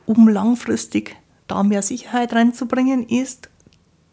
um 0.07 0.27
langfristig 0.27 1.15
da 1.49 1.63
mehr 1.65 1.83
Sicherheit 1.83 2.33
reinzubringen, 2.33 3.07
ist, 3.07 3.51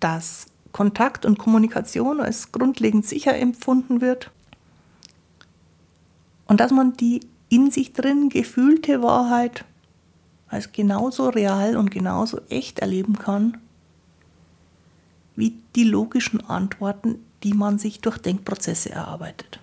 dass 0.01 0.47
Kontakt 0.73 1.25
und 1.25 1.39
Kommunikation 1.39 2.19
als 2.19 2.51
grundlegend 2.51 3.05
sicher 3.05 3.37
empfunden 3.37 4.01
wird 4.01 4.31
und 6.47 6.59
dass 6.59 6.73
man 6.73 6.97
die 6.97 7.21
in 7.49 7.69
sich 7.71 7.93
drin 7.93 8.29
gefühlte 8.29 9.01
Wahrheit 9.01 9.65
als 10.47 10.71
genauso 10.71 11.29
real 11.29 11.75
und 11.77 11.89
genauso 11.91 12.39
echt 12.49 12.79
erleben 12.79 13.17
kann, 13.17 13.57
wie 15.35 15.55
die 15.75 15.83
logischen 15.83 16.47
Antworten, 16.47 17.25
die 17.43 17.53
man 17.53 17.77
sich 17.79 18.01
durch 18.01 18.17
Denkprozesse 18.17 18.89
erarbeitet. 18.91 19.59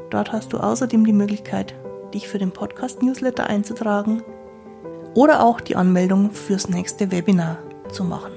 Dort 0.10 0.32
hast 0.32 0.54
du 0.54 0.58
außerdem 0.58 1.06
die 1.06 1.12
Möglichkeit, 1.12 1.76
dich 2.14 2.30
für 2.30 2.38
den 2.38 2.52
Podcast-Newsletter 2.52 3.48
einzutragen 3.48 4.24
oder 5.16 5.44
auch 5.44 5.60
die 5.62 5.76
Anmeldung 5.76 6.32
fürs 6.32 6.70
nächste 6.70 7.12
Webinar 7.12 7.58
zu 7.90 8.04
machen. 8.04 8.34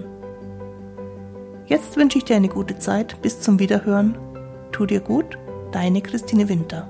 Jetzt 1.66 1.96
wünsche 1.98 2.16
ich 2.16 2.24
dir 2.24 2.36
eine 2.36 2.48
gute 2.48 2.78
Zeit. 2.78 3.20
Bis 3.20 3.42
zum 3.42 3.58
Wiederhören. 3.58 4.16
Tu 4.72 4.86
dir 4.86 5.00
gut, 5.00 5.36
deine 5.72 6.00
Christine 6.00 6.48
Winter. 6.48 6.88